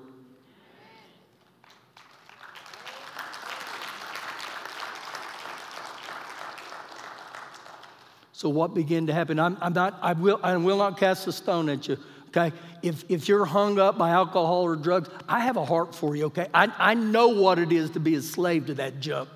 So 8.33 8.49
what 8.49 8.75
began 8.75 9.07
to 9.07 9.13
happen? 9.13 9.39
I'm, 9.39 9.59
I'm 9.61 9.75
not, 9.75 9.99
I 10.01 10.15
will, 10.15 10.41
I 10.43 10.57
will 10.57 10.79
not 10.79 10.99
cast 10.99 11.29
a 11.29 11.33
stone 11.33 11.69
at 11.69 11.87
you 11.87 11.99
okay? 12.31 12.57
If, 12.83 13.05
if 13.09 13.29
you're 13.29 13.45
hung 13.45 13.79
up 13.79 13.99
by 13.99 14.11
alcohol 14.11 14.63
or 14.63 14.77
drugs, 14.77 15.09
I 15.29 15.41
have 15.41 15.57
a 15.57 15.65
heart 15.65 15.95
for 15.95 16.17
you, 16.17 16.27
okay? 16.27 16.49
I, 16.55 16.73
I 16.79 16.95
know 16.95 17.29
what 17.29 17.59
it 17.59 17.73
is 17.73 17.91
to 17.91 18.01
be 18.01 18.15
a 18.15 18.23
slave 18.23 18.67
to 18.67 18.75
that 18.75 19.01
junk. 19.01 19.29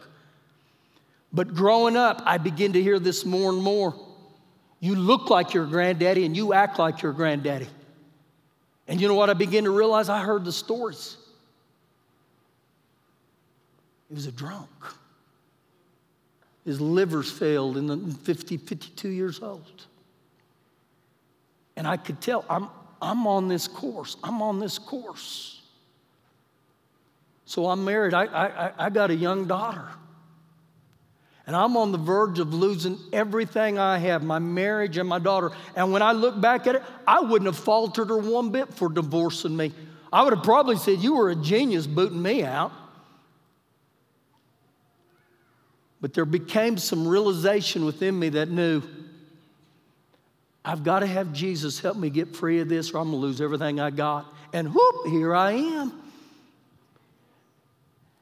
But 1.34 1.52
growing 1.52 1.96
up, 1.96 2.22
I 2.24 2.38
begin 2.38 2.74
to 2.74 2.82
hear 2.82 3.00
this 3.00 3.24
more 3.24 3.50
and 3.50 3.60
more. 3.60 3.92
You 4.78 4.94
look 4.94 5.30
like 5.30 5.52
your 5.52 5.66
granddaddy 5.66 6.24
and 6.24 6.36
you 6.36 6.52
act 6.52 6.78
like 6.78 7.02
your 7.02 7.12
granddaddy. 7.12 7.66
And 8.86 9.00
you 9.00 9.08
know 9.08 9.14
what 9.14 9.30
I 9.30 9.34
begin 9.34 9.64
to 9.64 9.70
realize? 9.70 10.08
I 10.08 10.22
heard 10.22 10.44
the 10.44 10.52
stories. 10.52 11.16
He 14.08 14.14
was 14.14 14.26
a 14.26 14.32
drunk. 14.32 14.68
His 16.64 16.80
livers 16.80 17.32
failed 17.32 17.76
in 17.76 17.86
the 17.86 17.96
50, 17.96 18.56
52 18.58 19.08
years 19.08 19.40
old. 19.40 19.86
And 21.76 21.86
I 21.86 21.96
could 21.96 22.20
tell 22.20 22.44
I'm, 22.48 22.68
I'm 23.02 23.26
on 23.26 23.48
this 23.48 23.66
course. 23.66 24.16
I'm 24.22 24.40
on 24.40 24.60
this 24.60 24.78
course. 24.78 25.62
So 27.44 27.68
I'm 27.68 27.84
married. 27.84 28.14
I, 28.14 28.24
I, 28.24 28.72
I 28.86 28.90
got 28.90 29.10
a 29.10 29.14
young 29.14 29.46
daughter. 29.46 29.88
And 31.46 31.54
I'm 31.54 31.76
on 31.76 31.92
the 31.92 31.98
verge 31.98 32.38
of 32.38 32.54
losing 32.54 32.98
everything 33.12 33.78
I 33.78 33.98
have 33.98 34.22
my 34.22 34.38
marriage 34.38 34.96
and 34.96 35.08
my 35.08 35.18
daughter. 35.18 35.50
And 35.76 35.92
when 35.92 36.00
I 36.00 36.12
look 36.12 36.40
back 36.40 36.66
at 36.66 36.76
it, 36.76 36.82
I 37.06 37.20
wouldn't 37.20 37.46
have 37.46 37.58
faltered 37.58 38.08
her 38.08 38.16
one 38.16 38.50
bit 38.50 38.72
for 38.72 38.88
divorcing 38.88 39.56
me. 39.56 39.72
I 40.12 40.22
would 40.22 40.32
have 40.32 40.44
probably 40.44 40.76
said, 40.76 41.00
You 41.00 41.16
were 41.16 41.30
a 41.30 41.36
genius 41.36 41.86
booting 41.86 42.22
me 42.22 42.44
out. 42.44 42.72
But 46.00 46.14
there 46.14 46.24
became 46.24 46.78
some 46.78 47.08
realization 47.08 47.84
within 47.84 48.18
me 48.18 48.28
that 48.30 48.50
knew 48.50 48.82
I've 50.64 50.82
got 50.82 51.00
to 51.00 51.06
have 51.06 51.32
Jesus 51.32 51.78
help 51.78 51.96
me 51.96 52.08
get 52.10 52.34
free 52.34 52.60
of 52.60 52.68
this 52.68 52.92
or 52.92 52.98
I'm 52.98 53.10
going 53.10 53.20
to 53.20 53.26
lose 53.26 53.40
everything 53.40 53.80
I 53.80 53.90
got. 53.90 54.32
And 54.52 54.74
whoop, 54.74 55.06
here 55.06 55.34
I 55.34 55.52
am. 55.52 55.92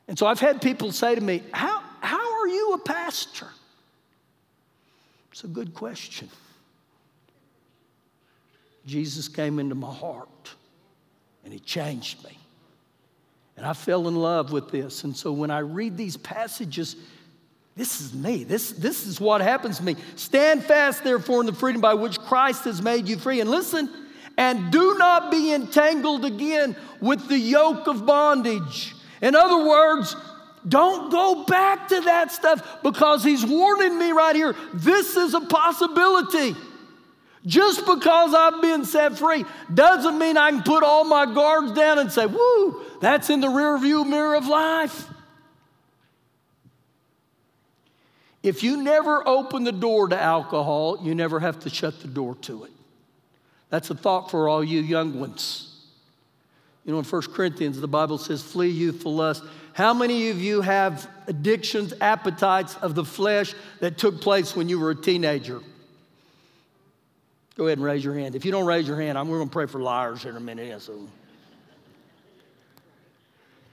And 0.08 0.18
so 0.18 0.26
I've 0.26 0.40
had 0.40 0.60
people 0.60 0.92
say 0.92 1.14
to 1.14 1.20
me, 1.20 1.42
How, 1.52 1.82
how 2.00 2.40
are 2.40 2.48
you 2.48 2.71
a 2.71 2.71
pastor? 2.84 3.48
It's 5.30 5.44
a 5.44 5.48
good 5.48 5.74
question. 5.74 6.28
Jesus 8.86 9.28
came 9.28 9.58
into 9.58 9.74
my 9.74 9.92
heart 9.92 10.50
and 11.44 11.52
he 11.52 11.58
changed 11.58 12.24
me. 12.24 12.36
And 13.56 13.66
I 13.66 13.72
fell 13.74 14.08
in 14.08 14.16
love 14.16 14.52
with 14.52 14.70
this. 14.70 15.04
And 15.04 15.16
so 15.16 15.32
when 15.32 15.50
I 15.50 15.58
read 15.58 15.96
these 15.96 16.16
passages, 16.16 16.96
this 17.76 18.00
is 18.00 18.14
me. 18.14 18.44
This, 18.44 18.72
this 18.72 19.06
is 19.06 19.20
what 19.20 19.40
happens 19.40 19.78
to 19.78 19.84
me. 19.84 19.96
Stand 20.16 20.64
fast, 20.64 21.04
therefore, 21.04 21.40
in 21.40 21.46
the 21.46 21.52
freedom 21.52 21.80
by 21.80 21.94
which 21.94 22.18
Christ 22.18 22.64
has 22.64 22.82
made 22.82 23.08
you 23.08 23.16
free. 23.16 23.40
And 23.40 23.50
listen, 23.50 23.90
and 24.36 24.70
do 24.70 24.96
not 24.98 25.30
be 25.30 25.52
entangled 25.52 26.24
again 26.24 26.76
with 27.00 27.28
the 27.28 27.38
yoke 27.38 27.86
of 27.86 28.04
bondage. 28.04 28.94
In 29.20 29.34
other 29.34 29.66
words, 29.66 30.16
don't 30.66 31.10
go 31.10 31.44
back 31.44 31.88
to 31.88 32.00
that 32.02 32.30
stuff 32.30 32.82
because 32.82 33.24
he's 33.24 33.44
warning 33.44 33.98
me 33.98 34.12
right 34.12 34.36
here. 34.36 34.54
This 34.74 35.16
is 35.16 35.34
a 35.34 35.40
possibility. 35.40 36.56
Just 37.44 37.80
because 37.84 38.34
I've 38.34 38.62
been 38.62 38.84
set 38.84 39.18
free 39.18 39.44
doesn't 39.72 40.18
mean 40.18 40.36
I 40.36 40.50
can 40.50 40.62
put 40.62 40.84
all 40.84 41.04
my 41.04 41.26
guards 41.26 41.72
down 41.72 41.98
and 41.98 42.12
say, 42.12 42.26
woo, 42.26 42.82
that's 43.00 43.30
in 43.30 43.40
the 43.40 43.48
rearview 43.48 44.08
mirror 44.08 44.36
of 44.36 44.46
life. 44.46 45.08
If 48.42 48.62
you 48.62 48.82
never 48.82 49.26
open 49.26 49.64
the 49.64 49.72
door 49.72 50.08
to 50.08 50.20
alcohol, 50.20 50.98
you 51.02 51.14
never 51.14 51.40
have 51.40 51.60
to 51.60 51.70
shut 51.70 52.00
the 52.00 52.08
door 52.08 52.36
to 52.42 52.64
it. 52.64 52.72
That's 53.70 53.90
a 53.90 53.94
thought 53.94 54.30
for 54.30 54.48
all 54.48 54.62
you 54.62 54.80
young 54.80 55.18
ones. 55.18 55.68
You 56.84 56.92
know, 56.92 56.98
in 56.98 57.04
1 57.04 57.22
Corinthians, 57.32 57.80
the 57.80 57.88
Bible 57.88 58.18
says, 58.18 58.42
flee 58.42 58.68
youthful 58.68 59.14
lust. 59.14 59.44
How 59.74 59.94
many 59.94 60.30
of 60.30 60.40
you 60.40 60.60
have 60.60 61.08
addictions, 61.26 61.94
appetites 62.00 62.76
of 62.76 62.94
the 62.94 63.04
flesh 63.04 63.54
that 63.80 63.96
took 63.96 64.20
place 64.20 64.54
when 64.54 64.68
you 64.68 64.78
were 64.78 64.90
a 64.90 64.94
teenager? 64.94 65.60
Go 67.56 67.66
ahead 67.66 67.78
and 67.78 67.84
raise 67.84 68.04
your 68.04 68.14
hand. 68.14 68.34
If 68.34 68.44
you 68.44 68.52
don't 68.52 68.66
raise 68.66 68.86
your 68.86 69.00
hand, 69.00 69.18
I'm, 69.18 69.28
we're 69.28 69.38
going 69.38 69.48
to 69.48 69.52
pray 69.52 69.66
for 69.66 69.80
liars 69.80 70.24
in 70.24 70.36
a 70.36 70.40
minute. 70.40 70.80
So. 70.80 71.08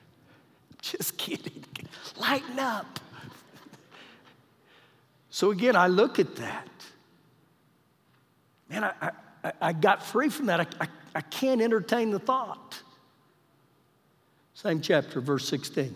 Just 0.81 1.17
kidding. 1.17 1.63
Lighten 2.19 2.59
up. 2.59 2.99
So 5.29 5.51
again, 5.51 5.75
I 5.75 5.87
look 5.87 6.19
at 6.19 6.35
that. 6.37 6.67
Man, 8.69 8.83
I, 8.83 9.11
I, 9.43 9.51
I 9.61 9.73
got 9.73 10.05
free 10.05 10.29
from 10.29 10.47
that. 10.47 10.59
I, 10.59 10.67
I, 10.81 10.87
I 11.15 11.21
can't 11.21 11.61
entertain 11.61 12.11
the 12.11 12.19
thought. 12.19 12.81
Same 14.61 14.81
chapter, 14.81 15.21
verse 15.21 15.47
16. 15.47 15.95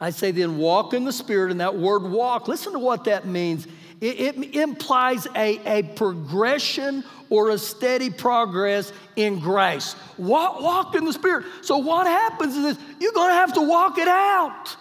I 0.00 0.10
say 0.10 0.32
then, 0.32 0.58
walk 0.58 0.92
in 0.92 1.04
the 1.04 1.12
Spirit, 1.12 1.52
and 1.52 1.60
that 1.60 1.76
word 1.76 2.02
walk, 2.02 2.48
listen 2.48 2.72
to 2.72 2.80
what 2.80 3.04
that 3.04 3.28
means. 3.28 3.68
It, 4.00 4.36
it, 4.36 4.56
implies 4.56 5.28
a, 5.36 5.78
a 5.78 5.82
progression 5.84 7.04
or 7.30 7.50
a 7.50 7.58
steady 7.58 8.10
progress 8.10 8.92
in 9.14 9.38
grace. 9.38 9.94
Walk, 10.18 10.60
walk 10.60 10.96
in 10.96 11.04
the 11.04 11.12
Spirit. 11.12 11.46
So, 11.62 11.78
what 11.78 12.08
happens 12.08 12.56
is 12.56 12.76
you're 12.98 13.12
going 13.12 13.30
to 13.30 13.34
have 13.34 13.52
to 13.52 13.62
walk 13.62 13.98
it 13.98 14.08
out. 14.08 14.76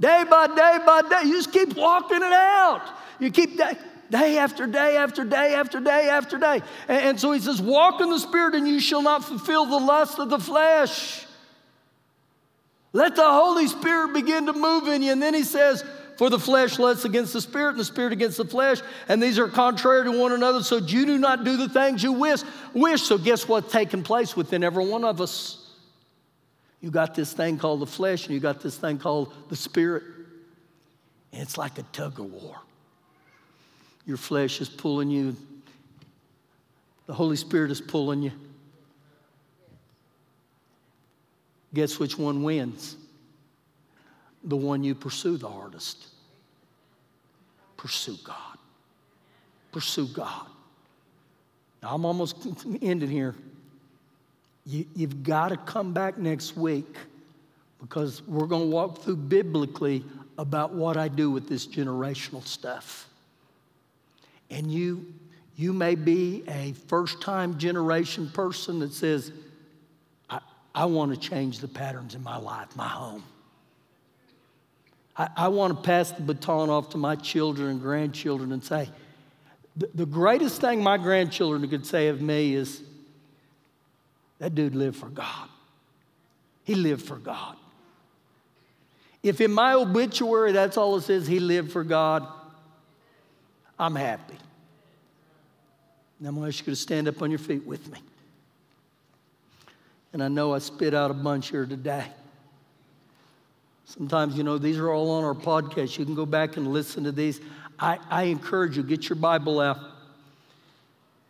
Day 0.00 0.24
by 0.30 0.46
day 0.46 0.78
by 0.86 1.02
day. 1.02 1.28
You 1.28 1.34
just 1.34 1.52
keep 1.52 1.76
walking 1.76 2.22
it 2.22 2.32
out. 2.32 2.88
You 3.20 3.30
keep 3.30 3.58
day, 3.58 3.74
day 4.10 4.38
after 4.38 4.66
day 4.66 4.96
after 4.96 5.24
day 5.26 5.54
after 5.54 5.80
day 5.80 6.08
after 6.08 6.38
day. 6.38 6.62
And, 6.88 7.02
and 7.02 7.20
so 7.20 7.32
he 7.32 7.40
says, 7.40 7.60
Walk 7.60 8.00
in 8.00 8.08
the 8.08 8.18
Spirit, 8.18 8.54
and 8.54 8.66
you 8.66 8.80
shall 8.80 9.02
not 9.02 9.22
fulfill 9.26 9.66
the 9.66 9.76
lust 9.76 10.18
of 10.18 10.30
the 10.30 10.38
flesh. 10.38 11.25
Let 12.96 13.14
the 13.14 13.30
Holy 13.30 13.68
Spirit 13.68 14.14
begin 14.14 14.46
to 14.46 14.54
move 14.54 14.88
in 14.88 15.02
you. 15.02 15.12
And 15.12 15.22
then 15.22 15.34
he 15.34 15.42
says, 15.42 15.84
For 16.16 16.30
the 16.30 16.38
flesh 16.38 16.78
lusts 16.78 17.04
against 17.04 17.34
the 17.34 17.42
Spirit, 17.42 17.72
and 17.72 17.80
the 17.80 17.84
Spirit 17.84 18.14
against 18.14 18.38
the 18.38 18.46
flesh, 18.46 18.80
and 19.06 19.22
these 19.22 19.38
are 19.38 19.48
contrary 19.48 20.04
to 20.04 20.18
one 20.18 20.32
another, 20.32 20.62
so 20.62 20.78
you 20.78 21.04
do 21.04 21.18
not 21.18 21.44
do 21.44 21.58
the 21.58 21.68
things 21.68 22.02
you 22.02 22.12
wish. 22.12 22.40
wish. 22.72 23.02
So, 23.02 23.18
guess 23.18 23.46
what's 23.46 23.70
taking 23.70 24.02
place 24.02 24.34
within 24.34 24.64
every 24.64 24.86
one 24.86 25.04
of 25.04 25.20
us? 25.20 25.74
You 26.80 26.90
got 26.90 27.14
this 27.14 27.34
thing 27.34 27.58
called 27.58 27.80
the 27.80 27.86
flesh, 27.86 28.24
and 28.24 28.34
you 28.34 28.40
got 28.40 28.62
this 28.62 28.78
thing 28.78 28.96
called 28.96 29.30
the 29.50 29.56
spirit. 29.56 30.02
And 31.34 31.42
it's 31.42 31.58
like 31.58 31.78
a 31.78 31.82
tug 31.92 32.18
of 32.18 32.32
war. 32.32 32.56
Your 34.06 34.16
flesh 34.16 34.62
is 34.62 34.70
pulling 34.70 35.10
you, 35.10 35.36
the 37.06 37.12
Holy 37.12 37.36
Spirit 37.36 37.70
is 37.70 37.82
pulling 37.82 38.22
you. 38.22 38.32
Guess 41.76 41.98
which 41.98 42.16
one 42.16 42.42
wins? 42.42 42.96
The 44.44 44.56
one 44.56 44.82
you 44.82 44.94
pursue 44.94 45.36
the 45.36 45.50
hardest. 45.50 46.06
Pursue 47.76 48.16
God. 48.24 48.56
Pursue 49.72 50.06
God. 50.06 50.46
Now, 51.82 51.94
I'm 51.94 52.06
almost 52.06 52.46
ending 52.80 53.10
here. 53.10 53.34
You, 54.64 54.86
have 55.00 55.22
got 55.22 55.50
to 55.50 55.58
come 55.58 55.92
back 55.92 56.16
next 56.16 56.56
week 56.56 56.96
because 57.78 58.22
we're 58.26 58.46
going 58.46 58.70
to 58.70 58.74
walk 58.74 59.02
through 59.02 59.16
biblically 59.16 60.02
about 60.38 60.72
what 60.72 60.96
I 60.96 61.08
do 61.08 61.30
with 61.30 61.46
this 61.46 61.66
generational 61.66 62.42
stuff. 62.46 63.06
And 64.48 64.72
you, 64.72 65.12
you 65.56 65.74
may 65.74 65.94
be 65.94 66.42
a 66.48 66.72
first 66.88 67.20
time 67.20 67.58
generation 67.58 68.30
person 68.30 68.78
that 68.78 68.94
says, 68.94 69.30
I, 70.76 70.84
want 70.84 71.12
to 71.12 71.18
change 71.18 71.58
the 71.58 71.68
patterns 71.68 72.14
in 72.14 72.22
my 72.22 72.36
life, 72.36 72.76
my 72.76 72.86
home. 72.86 73.24
I, 75.16 75.28
I 75.36 75.48
want 75.48 75.76
to 75.76 75.82
pass 75.82 76.12
the 76.12 76.22
baton 76.22 76.70
off 76.70 76.90
to 76.90 76.98
my 76.98 77.16
children 77.16 77.70
and 77.70 77.80
grandchildren 77.80 78.52
and 78.52 78.62
say, 78.62 78.88
the, 79.76 79.88
the 79.94 80.06
greatest 80.06 80.60
thing 80.60 80.82
my 80.82 80.98
grandchildren 80.98 81.68
could 81.68 81.86
say 81.86 82.08
of 82.08 82.20
me 82.20 82.54
is, 82.54 82.82
that 84.38 84.54
dude 84.54 84.74
lived 84.74 84.96
for 84.96 85.08
God. 85.08 85.48
He 86.64 86.74
lived 86.74 87.06
for 87.06 87.16
God. 87.16 87.56
If 89.22 89.40
in 89.40 89.50
my 89.50 89.72
obituary 89.72 90.52
that's 90.52 90.76
all 90.76 90.96
it 90.96 91.02
says, 91.02 91.26
he 91.26 91.40
lived 91.40 91.72
for 91.72 91.84
God, 91.84 92.26
I'm 93.78 93.94
happy. 93.94 94.36
Now 96.20 96.28
I'm 96.28 96.34
going 96.36 96.50
to 96.50 96.56
ask 96.56 96.66
you 96.66 96.72
to 96.72 96.76
stand 96.76 97.08
up 97.08 97.20
on 97.22 97.30
your 97.30 97.38
feet 97.38 97.66
with 97.66 97.90
me. 97.90 97.98
And 100.16 100.22
I 100.22 100.28
know 100.28 100.54
I 100.54 100.60
spit 100.60 100.94
out 100.94 101.10
a 101.10 101.14
bunch 101.14 101.50
here 101.50 101.66
today. 101.66 102.06
Sometimes, 103.84 104.34
you 104.34 104.44
know, 104.44 104.56
these 104.56 104.78
are 104.78 104.90
all 104.90 105.10
on 105.10 105.24
our 105.24 105.34
podcast. 105.34 105.98
You 105.98 106.06
can 106.06 106.14
go 106.14 106.24
back 106.24 106.56
and 106.56 106.68
listen 106.68 107.04
to 107.04 107.12
these. 107.12 107.38
I, 107.78 107.98
I 108.08 108.22
encourage 108.22 108.78
you, 108.78 108.82
get 108.82 109.10
your 109.10 109.16
Bible 109.16 109.60
out. 109.60 109.76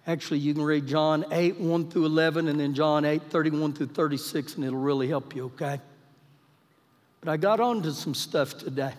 Actually, 0.07 0.39
you 0.39 0.55
can 0.55 0.63
read 0.63 0.87
John 0.87 1.25
8, 1.33 1.59
1 1.59 1.91
through 1.91 2.07
11, 2.07 2.47
and 2.47 2.61
then 2.61 2.75
John 2.75 3.05
8, 3.05 3.23
31 3.25 3.73
through 3.73 3.89
36, 3.89 4.55
and 4.55 4.65
it'll 4.65 4.79
really 4.79 5.09
help 5.09 5.35
you, 5.35 5.47
okay? 5.47 5.81
But 7.23 7.31
I 7.31 7.39
got 7.39 7.59
onto 7.59 7.91
some 7.91 8.15
stuff 8.15 8.57
today 8.57 8.93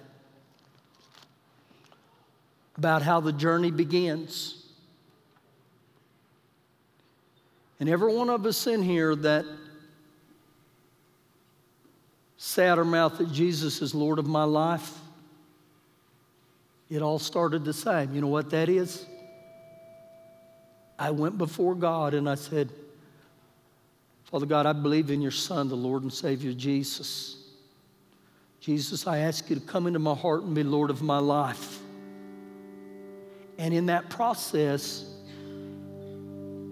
about 2.76 3.04
how 3.04 3.22
the 3.22 3.32
journey 3.32 3.72
begins. 3.72 4.66
And 7.80 7.88
every 7.88 8.14
one 8.14 8.30
of 8.30 8.46
us 8.46 8.68
in 8.68 8.84
here 8.84 9.16
that 9.16 9.46
say 12.38 12.68
out 12.68 12.78
mouth 12.86 13.18
that 13.18 13.32
Jesus 13.32 13.82
is 13.82 13.96
Lord 13.96 14.20
of 14.20 14.28
my 14.28 14.44
life, 14.44 14.94
it 16.90 17.02
all 17.02 17.20
started 17.20 17.66
the 17.66 17.74
same. 17.74 18.14
You 18.14 18.22
know 18.22 18.28
what 18.28 18.52
that 18.52 18.70
is? 18.70 19.06
I 20.98 21.12
went 21.12 21.38
before 21.38 21.76
God 21.76 22.14
and 22.14 22.30
I 22.30 22.36
said, 22.36 22.70
Father 24.26 24.46
God, 24.46 24.66
I 24.66 24.74
believe 24.74 25.10
in 25.10 25.22
your 25.22 25.32
Son, 25.32 25.68
the 25.68 25.76
Lord 25.76 26.04
and 26.04 26.14
Savior 26.14 26.54
Jesus. 26.54 27.38
Jesus, 28.60 29.08
I 29.08 29.20
ask 29.20 29.50
you 29.50 29.56
to 29.56 29.62
come 29.62 29.88
into 29.88 30.00
my 30.00 30.14
heart 30.14 30.44
and 30.44 30.54
be 30.54 30.64
Lord 30.64 30.90
of 30.90 31.02
my 31.02 31.20
life. 31.20 31.80
And 33.58 33.74
in 33.74 33.88
that 33.88 34.10
process, 34.10 35.06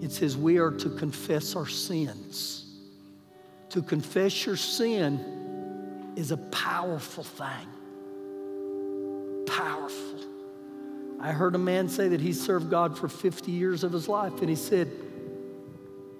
it 0.02 0.12
says 0.12 0.36
we 0.36 0.58
are 0.58 0.70
to 0.70 0.90
confess 0.90 1.56
our 1.56 1.66
sins. 1.66 2.66
To 3.70 3.82
confess 3.82 4.46
your 4.46 4.56
sin 4.56 5.35
is 6.16 6.32
a 6.32 6.36
powerful 6.36 7.22
thing. 7.22 7.68
Powerful. 9.46 10.20
I 11.20 11.32
heard 11.32 11.54
a 11.54 11.58
man 11.58 11.88
say 11.88 12.08
that 12.08 12.20
he 12.20 12.32
served 12.32 12.70
God 12.70 12.98
for 12.98 13.08
50 13.08 13.52
years 13.52 13.84
of 13.84 13.92
his 13.92 14.08
life, 14.08 14.40
and 14.40 14.48
he 14.48 14.56
said, 14.56 14.90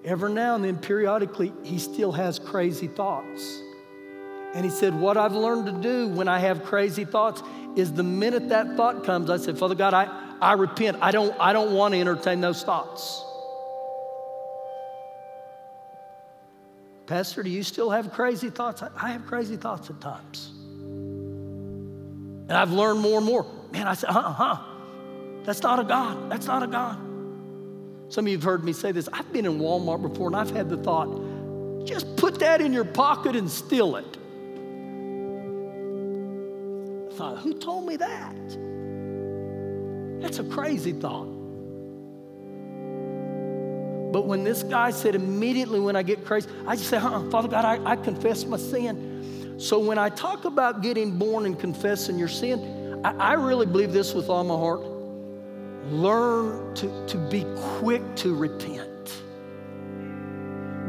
every 0.05 0.31
now 0.31 0.55
and 0.55 0.63
then, 0.63 0.77
periodically, 0.77 1.51
he 1.63 1.77
still 1.77 2.13
has 2.13 2.39
crazy 2.39 2.87
thoughts. 2.87 3.61
And 4.55 4.63
he 4.63 4.71
said, 4.71 4.99
What 4.99 5.17
I've 5.17 5.35
learned 5.35 5.65
to 5.67 5.71
do 5.73 6.07
when 6.07 6.27
I 6.27 6.39
have 6.39 6.63
crazy 6.63 7.05
thoughts 7.05 7.43
is 7.75 7.93
the 7.93 8.03
minute 8.03 8.49
that 8.49 8.75
thought 8.75 9.03
comes, 9.03 9.29
I 9.29 9.37
said, 9.37 9.57
Father 9.57 9.75
God, 9.75 9.93
I, 9.93 10.07
I 10.41 10.53
repent. 10.53 10.97
I 11.01 11.11
don't, 11.11 11.35
I 11.39 11.53
don't 11.53 11.73
want 11.73 11.93
to 11.93 11.99
entertain 11.99 12.41
those 12.41 12.63
thoughts. 12.63 13.23
Pastor, 17.07 17.41
do 17.41 17.49
you 17.49 17.63
still 17.63 17.89
have 17.89 18.11
crazy 18.11 18.49
thoughts? 18.49 18.83
I 18.83 19.09
have 19.11 19.25
crazy 19.25 19.55
thoughts 19.55 19.89
at 19.89 19.99
times. 20.01 20.51
And 22.49 22.51
I've 22.51 22.71
learned 22.71 22.99
more 22.99 23.17
and 23.17 23.25
more. 23.25 23.45
Man, 23.71 23.87
I 23.87 23.93
said, 23.93 24.09
uh 24.09 24.33
huh. 24.33 24.57
That's 25.43 25.61
not 25.63 25.79
a 25.79 25.85
God. 25.85 26.29
That's 26.29 26.47
not 26.47 26.63
a 26.63 26.67
God. 26.67 26.97
Some 28.09 28.25
of 28.25 28.29
you 28.29 28.37
have 28.37 28.43
heard 28.43 28.65
me 28.65 28.73
say 28.73 28.91
this. 28.91 29.07
I've 29.11 29.31
been 29.31 29.45
in 29.45 29.57
Walmart 29.57 30.01
before 30.01 30.27
and 30.27 30.35
I've 30.35 30.51
had 30.51 30.69
the 30.69 30.77
thought, 30.77 31.07
just 31.85 32.17
put 32.17 32.39
that 32.39 32.59
in 32.59 32.73
your 32.73 32.85
pocket 32.85 33.37
and 33.37 33.49
steal 33.49 33.95
it. 33.95 34.17
I 37.09 37.15
thought, 37.15 37.37
who 37.39 37.53
told 37.53 37.85
me 37.85 37.95
that? 37.95 38.35
That's 40.21 40.39
a 40.39 40.43
crazy 40.43 40.91
thought. 40.91 41.36
But 44.11 44.25
when 44.25 44.43
this 44.43 44.63
guy 44.63 44.91
said 44.91 45.15
immediately 45.15 45.79
when 45.79 45.95
I 45.95 46.03
get 46.03 46.25
crazy, 46.25 46.49
I 46.65 46.75
just 46.75 46.89
say, 46.89 46.97
huh, 46.97 47.29
Father 47.29 47.47
God, 47.47 47.65
I, 47.65 47.91
I 47.91 47.95
confess 47.95 48.45
my 48.45 48.57
sin. 48.57 49.55
So 49.59 49.79
when 49.79 49.97
I 49.97 50.09
talk 50.09 50.45
about 50.45 50.81
getting 50.81 51.17
born 51.17 51.45
and 51.45 51.59
confessing 51.59 52.17
your 52.17 52.27
sin, 52.27 53.01
I, 53.03 53.31
I 53.31 53.33
really 53.33 53.65
believe 53.65 53.91
this 53.91 54.13
with 54.13 54.29
all 54.29 54.43
my 54.43 54.55
heart. 54.55 54.81
Learn 55.91 56.75
to, 56.75 57.07
to 57.07 57.17
be 57.29 57.45
quick 57.79 58.01
to 58.17 58.35
repent. 58.35 58.87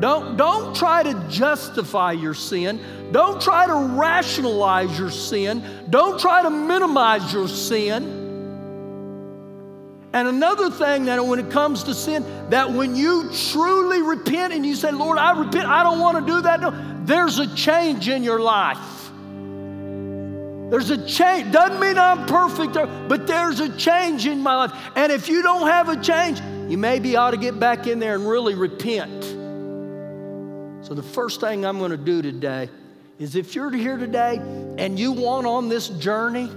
Don't, 0.00 0.36
don't 0.36 0.76
try 0.76 1.02
to 1.02 1.26
justify 1.28 2.12
your 2.12 2.34
sin. 2.34 2.80
Don't 3.10 3.40
try 3.40 3.66
to 3.66 3.74
rationalize 3.74 4.96
your 4.98 5.10
sin. 5.10 5.62
Don't 5.90 6.20
try 6.20 6.42
to 6.42 6.50
minimize 6.50 7.32
your 7.32 7.48
sin. 7.48 8.17
And 10.18 10.26
another 10.26 10.68
thing 10.68 11.04
that 11.04 11.24
when 11.24 11.38
it 11.38 11.48
comes 11.48 11.84
to 11.84 11.94
sin, 11.94 12.24
that 12.50 12.72
when 12.72 12.96
you 12.96 13.30
truly 13.52 14.02
repent 14.02 14.52
and 14.52 14.66
you 14.66 14.74
say, 14.74 14.90
Lord, 14.90 15.16
I 15.16 15.38
repent, 15.38 15.66
I 15.66 15.84
don't 15.84 16.00
want 16.00 16.18
to 16.18 16.26
do 16.26 16.42
that, 16.42 16.60
no, 16.60 16.74
there's 17.04 17.38
a 17.38 17.54
change 17.54 18.08
in 18.08 18.24
your 18.24 18.40
life. 18.40 19.12
There's 20.72 20.90
a 20.90 21.06
change. 21.06 21.52
Doesn't 21.52 21.78
mean 21.78 21.96
I'm 21.96 22.26
perfect, 22.26 22.74
but 23.08 23.28
there's 23.28 23.60
a 23.60 23.68
change 23.76 24.26
in 24.26 24.40
my 24.40 24.56
life. 24.56 24.72
And 24.96 25.12
if 25.12 25.28
you 25.28 25.40
don't 25.40 25.68
have 25.68 25.88
a 25.88 26.02
change, 26.02 26.40
you 26.68 26.76
maybe 26.78 27.14
ought 27.14 27.30
to 27.30 27.36
get 27.36 27.60
back 27.60 27.86
in 27.86 28.00
there 28.00 28.16
and 28.16 28.28
really 28.28 28.56
repent. 28.56 29.22
So, 30.84 30.94
the 30.94 31.02
first 31.02 31.40
thing 31.40 31.64
I'm 31.64 31.78
going 31.78 31.92
to 31.92 31.96
do 31.96 32.22
today 32.22 32.68
is 33.20 33.36
if 33.36 33.54
you're 33.54 33.70
here 33.70 33.96
today 33.96 34.38
and 34.78 34.98
you 34.98 35.12
want 35.12 35.46
on 35.46 35.68
this 35.68 35.88
journey, 35.88 36.50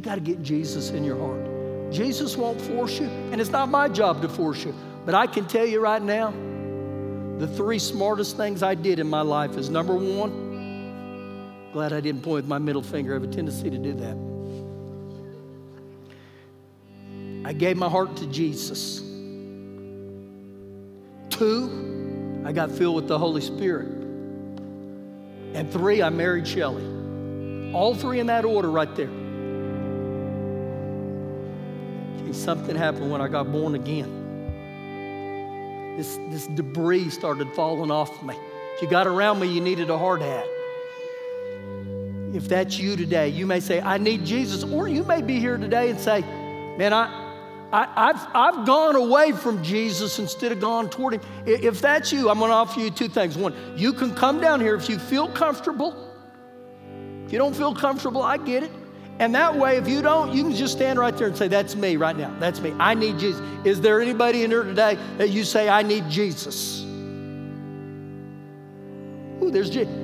you 0.00 0.04
got 0.04 0.14
to 0.14 0.20
get 0.22 0.42
Jesus 0.42 0.92
in 0.92 1.04
your 1.04 1.18
heart. 1.18 1.92
Jesus 1.92 2.34
won't 2.34 2.58
force 2.58 2.98
you, 2.98 3.04
and 3.32 3.38
it's 3.38 3.50
not 3.50 3.68
my 3.68 3.86
job 3.86 4.22
to 4.22 4.30
force 4.30 4.64
you. 4.64 4.74
But 5.04 5.14
I 5.14 5.26
can 5.26 5.46
tell 5.46 5.66
you 5.66 5.78
right 5.78 6.00
now, 6.00 6.30
the 7.36 7.46
three 7.46 7.78
smartest 7.78 8.38
things 8.38 8.62
I 8.62 8.74
did 8.74 8.98
in 8.98 9.06
my 9.06 9.20
life 9.20 9.58
is 9.58 9.68
number 9.68 9.94
one, 9.94 11.68
glad 11.74 11.92
I 11.92 12.00
didn't 12.00 12.22
point 12.22 12.36
with 12.36 12.46
my 12.46 12.56
middle 12.56 12.80
finger. 12.80 13.12
I 13.12 13.20
have 13.20 13.24
a 13.24 13.26
tendency 13.26 13.68
to 13.68 13.76
do 13.76 13.92
that. 13.92 14.16
I 17.46 17.52
gave 17.52 17.76
my 17.76 17.90
heart 17.90 18.16
to 18.16 18.26
Jesus. 18.28 19.00
Two, 21.28 22.42
I 22.46 22.52
got 22.52 22.70
filled 22.70 22.96
with 22.96 23.06
the 23.06 23.18
Holy 23.18 23.42
Spirit. 23.42 23.88
And 25.52 25.70
three, 25.70 26.00
I 26.00 26.08
married 26.08 26.48
Shelly. 26.48 26.86
All 27.74 27.94
three 27.94 28.18
in 28.18 28.28
that 28.28 28.46
order 28.46 28.70
right 28.70 28.96
there. 28.96 29.19
Something 32.34 32.76
happened 32.76 33.10
when 33.10 33.20
I 33.20 33.28
got 33.28 33.50
born 33.50 33.74
again. 33.74 34.20
This, 35.96 36.18
this 36.28 36.46
debris 36.46 37.10
started 37.10 37.52
falling 37.52 37.90
off 37.90 38.22
me. 38.22 38.34
If 38.76 38.82
you 38.82 38.88
got 38.88 39.06
around 39.06 39.40
me, 39.40 39.48
you 39.48 39.60
needed 39.60 39.90
a 39.90 39.98
hard 39.98 40.22
hat. 40.22 40.46
If 42.32 42.48
that's 42.48 42.78
you 42.78 42.96
today, 42.96 43.28
you 43.28 43.46
may 43.46 43.60
say, 43.60 43.80
I 43.80 43.98
need 43.98 44.24
Jesus. 44.24 44.64
Or 44.64 44.88
you 44.88 45.04
may 45.04 45.20
be 45.20 45.40
here 45.40 45.56
today 45.58 45.90
and 45.90 46.00
say, 46.00 46.22
Man, 46.78 46.94
I, 46.94 47.26
I, 47.72 48.06
have 48.06 48.30
I've 48.32 48.66
gone 48.66 48.96
away 48.96 49.32
from 49.32 49.62
Jesus 49.62 50.18
instead 50.18 50.50
of 50.52 50.60
gone 50.60 50.88
toward 50.88 51.14
Him. 51.14 51.20
If 51.44 51.80
that's 51.80 52.12
you, 52.12 52.30
I'm 52.30 52.38
going 52.38 52.50
to 52.50 52.54
offer 52.54 52.80
you 52.80 52.90
two 52.90 53.08
things. 53.08 53.36
One, 53.36 53.54
you 53.76 53.92
can 53.92 54.14
come 54.14 54.40
down 54.40 54.60
here 54.60 54.74
if 54.76 54.88
you 54.88 54.98
feel 54.98 55.28
comfortable. 55.28 56.08
If 57.26 57.32
you 57.32 57.38
don't 57.38 57.54
feel 57.54 57.74
comfortable, 57.74 58.22
I 58.22 58.38
get 58.38 58.62
it. 58.62 58.70
And 59.20 59.34
that 59.34 59.54
way, 59.54 59.76
if 59.76 59.86
you 59.86 60.00
don't, 60.00 60.32
you 60.32 60.42
can 60.44 60.54
just 60.54 60.72
stand 60.72 60.98
right 60.98 61.14
there 61.14 61.26
and 61.26 61.36
say, 61.36 61.46
That's 61.46 61.76
me 61.76 61.96
right 61.96 62.16
now. 62.16 62.34
That's 62.40 62.58
me. 62.58 62.74
I 62.78 62.94
need 62.94 63.18
Jesus. 63.18 63.42
Is 63.64 63.82
there 63.82 64.00
anybody 64.00 64.44
in 64.44 64.50
here 64.50 64.64
today 64.64 64.96
that 65.18 65.28
you 65.28 65.44
say, 65.44 65.68
I 65.68 65.82
need 65.82 66.08
Jesus? 66.08 66.80
Ooh, 69.42 69.50
there's 69.50 69.68
Jesus. 69.68 69.94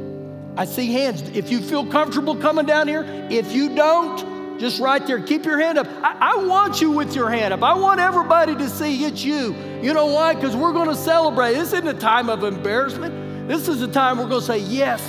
I 0.58 0.66
see 0.66 0.92
hands. 0.92 1.22
If 1.30 1.50
you 1.50 1.60
feel 1.60 1.86
comfortable 1.86 2.36
coming 2.36 2.66
down 2.66 2.88
here, 2.88 3.04
if 3.30 3.52
you 3.52 3.74
don't, 3.74 4.58
just 4.60 4.80
right 4.80 5.06
there, 5.06 5.22
keep 5.22 5.46
your 5.46 5.58
hand 5.60 5.78
up. 5.78 5.86
I, 6.02 6.34
I 6.34 6.44
want 6.44 6.82
you 6.82 6.90
with 6.90 7.14
your 7.14 7.30
hand 7.30 7.54
up. 7.54 7.62
I 7.62 7.74
want 7.74 8.00
everybody 8.00 8.54
to 8.54 8.68
see 8.68 9.04
it's 9.04 9.24
you. 9.24 9.54
You 9.80 9.94
know 9.94 10.06
why? 10.06 10.34
Because 10.34 10.54
we're 10.54 10.74
going 10.74 10.88
to 10.88 10.94
celebrate. 10.94 11.54
This 11.54 11.72
isn't 11.72 11.88
a 11.88 11.94
time 11.94 12.28
of 12.28 12.44
embarrassment. 12.44 13.48
This 13.48 13.66
is 13.66 13.80
a 13.80 13.88
time 13.88 14.18
we're 14.18 14.28
going 14.28 14.40
to 14.40 14.46
say, 14.46 14.58
Yes, 14.58 15.00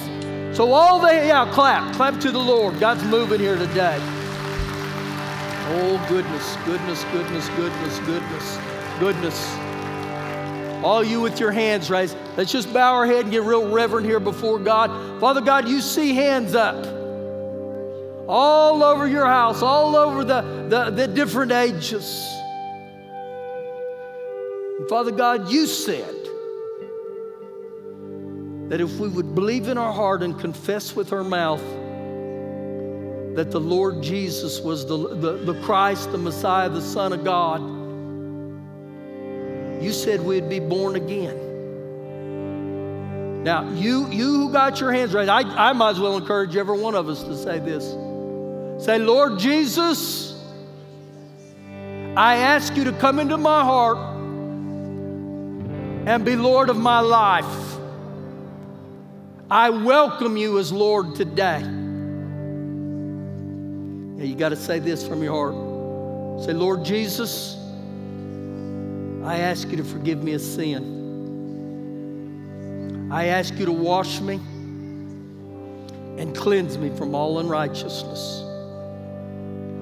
so 0.53 0.71
all 0.71 0.99
the, 0.99 1.07
yeah, 1.07 1.49
clap. 1.53 1.93
Clap 1.95 2.19
to 2.21 2.31
the 2.31 2.39
Lord. 2.39 2.79
God's 2.79 3.03
moving 3.03 3.39
here 3.39 3.55
today. 3.55 3.97
Oh, 5.69 6.05
goodness, 6.07 6.55
goodness, 6.65 7.03
goodness, 7.11 7.49
goodness, 7.49 7.99
goodness, 7.99 8.57
goodness. 8.99 9.57
All 10.83 11.03
you 11.03 11.19
with 11.19 11.39
your 11.39 11.51
hands 11.51 11.89
raised, 11.89 12.15
let's 12.37 12.51
just 12.51 12.71
bow 12.71 12.93
our 12.93 13.05
head 13.05 13.21
and 13.25 13.31
get 13.31 13.43
real 13.43 13.69
reverent 13.69 14.05
here 14.05 14.19
before 14.19 14.59
God. 14.59 15.19
Father 15.19 15.41
God, 15.41 15.67
you 15.67 15.81
see 15.81 16.13
hands 16.13 16.55
up 16.55 16.85
all 18.27 18.83
over 18.83 19.07
your 19.07 19.25
house, 19.25 19.61
all 19.61 19.95
over 19.95 20.23
the, 20.23 20.41
the, 20.69 20.91
the 20.91 21.07
different 21.07 21.51
ages. 21.51 22.33
And 24.79 24.87
Father 24.87 25.11
God, 25.11 25.49
you 25.49 25.65
said, 25.65 26.15
that 28.69 28.81
if 28.81 28.97
we 28.97 29.07
would 29.07 29.33
believe 29.33 29.67
in 29.67 29.77
our 29.77 29.93
heart 29.93 30.23
and 30.23 30.39
confess 30.39 30.95
with 30.95 31.13
our 31.13 31.23
mouth 31.23 31.61
that 33.35 33.51
the 33.51 33.59
Lord 33.59 34.01
Jesus 34.01 34.59
was 34.59 34.85
the, 34.85 34.97
the, 34.97 35.53
the 35.53 35.61
Christ, 35.61 36.11
the 36.11 36.17
Messiah, 36.17 36.69
the 36.69 36.81
Son 36.81 37.13
of 37.13 37.23
God, 37.23 37.61
you 39.81 39.93
said 39.93 40.21
we'd 40.21 40.49
be 40.49 40.59
born 40.59 40.95
again. 40.95 41.43
Now, 43.43 43.69
you, 43.71 44.09
you 44.09 44.25
who 44.25 44.51
got 44.51 44.81
your 44.81 44.91
hands 44.91 45.13
raised, 45.13 45.29
I, 45.29 45.41
I 45.69 45.71
might 45.73 45.91
as 45.91 45.99
well 45.99 46.17
encourage 46.17 46.55
every 46.55 46.77
one 46.77 46.95
of 46.95 47.07
us 47.07 47.23
to 47.23 47.37
say 47.37 47.59
this. 47.59 47.85
Say, 48.83 48.99
Lord 48.99 49.39
Jesus, 49.39 50.33
I 52.17 52.37
ask 52.37 52.75
you 52.75 52.83
to 52.85 52.91
come 52.93 53.19
into 53.19 53.37
my 53.37 53.63
heart 53.63 53.97
and 56.07 56.25
be 56.25 56.35
Lord 56.35 56.69
of 56.69 56.77
my 56.77 56.99
life. 56.99 57.76
I 59.49 59.69
welcome 59.69 60.35
you 60.35 60.59
as 60.59 60.73
Lord 60.73 61.15
today. 61.15 61.61
Now 64.17 64.23
you 64.23 64.35
got 64.35 64.49
to 64.49 64.57
say 64.57 64.79
this 64.79 65.07
from 65.07 65.23
your 65.23 65.33
heart. 65.33 65.53
Say, 66.43 66.51
Lord 66.51 66.83
Jesus, 66.83 67.55
I 69.23 69.39
ask 69.39 69.69
you 69.69 69.77
to 69.77 69.85
forgive 69.85 70.21
me 70.21 70.33
of 70.33 70.41
sin. 70.41 70.97
I 73.09 73.27
ask 73.27 73.53
you 73.53 73.65
to 73.65 73.71
wash 73.71 74.19
me 74.19 74.35
and 76.17 76.35
cleanse 76.35 76.77
me 76.77 76.89
from 76.89 77.15
all 77.15 77.39
unrighteousness. 77.39 78.41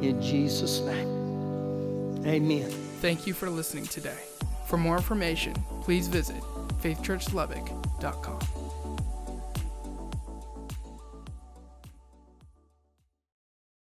In 0.03 0.21
Jesus' 0.21 0.81
name, 0.81 2.21
amen. 2.23 2.69
Thank 3.01 3.25
you 3.25 3.33
for 3.33 3.49
listening 3.49 3.85
today. 3.87 4.19
For 4.67 4.77
more 4.77 4.97
information, 4.97 5.55
please 5.81 6.07
visit 6.07 6.39
faithchurchlubbock.com. 6.83 8.64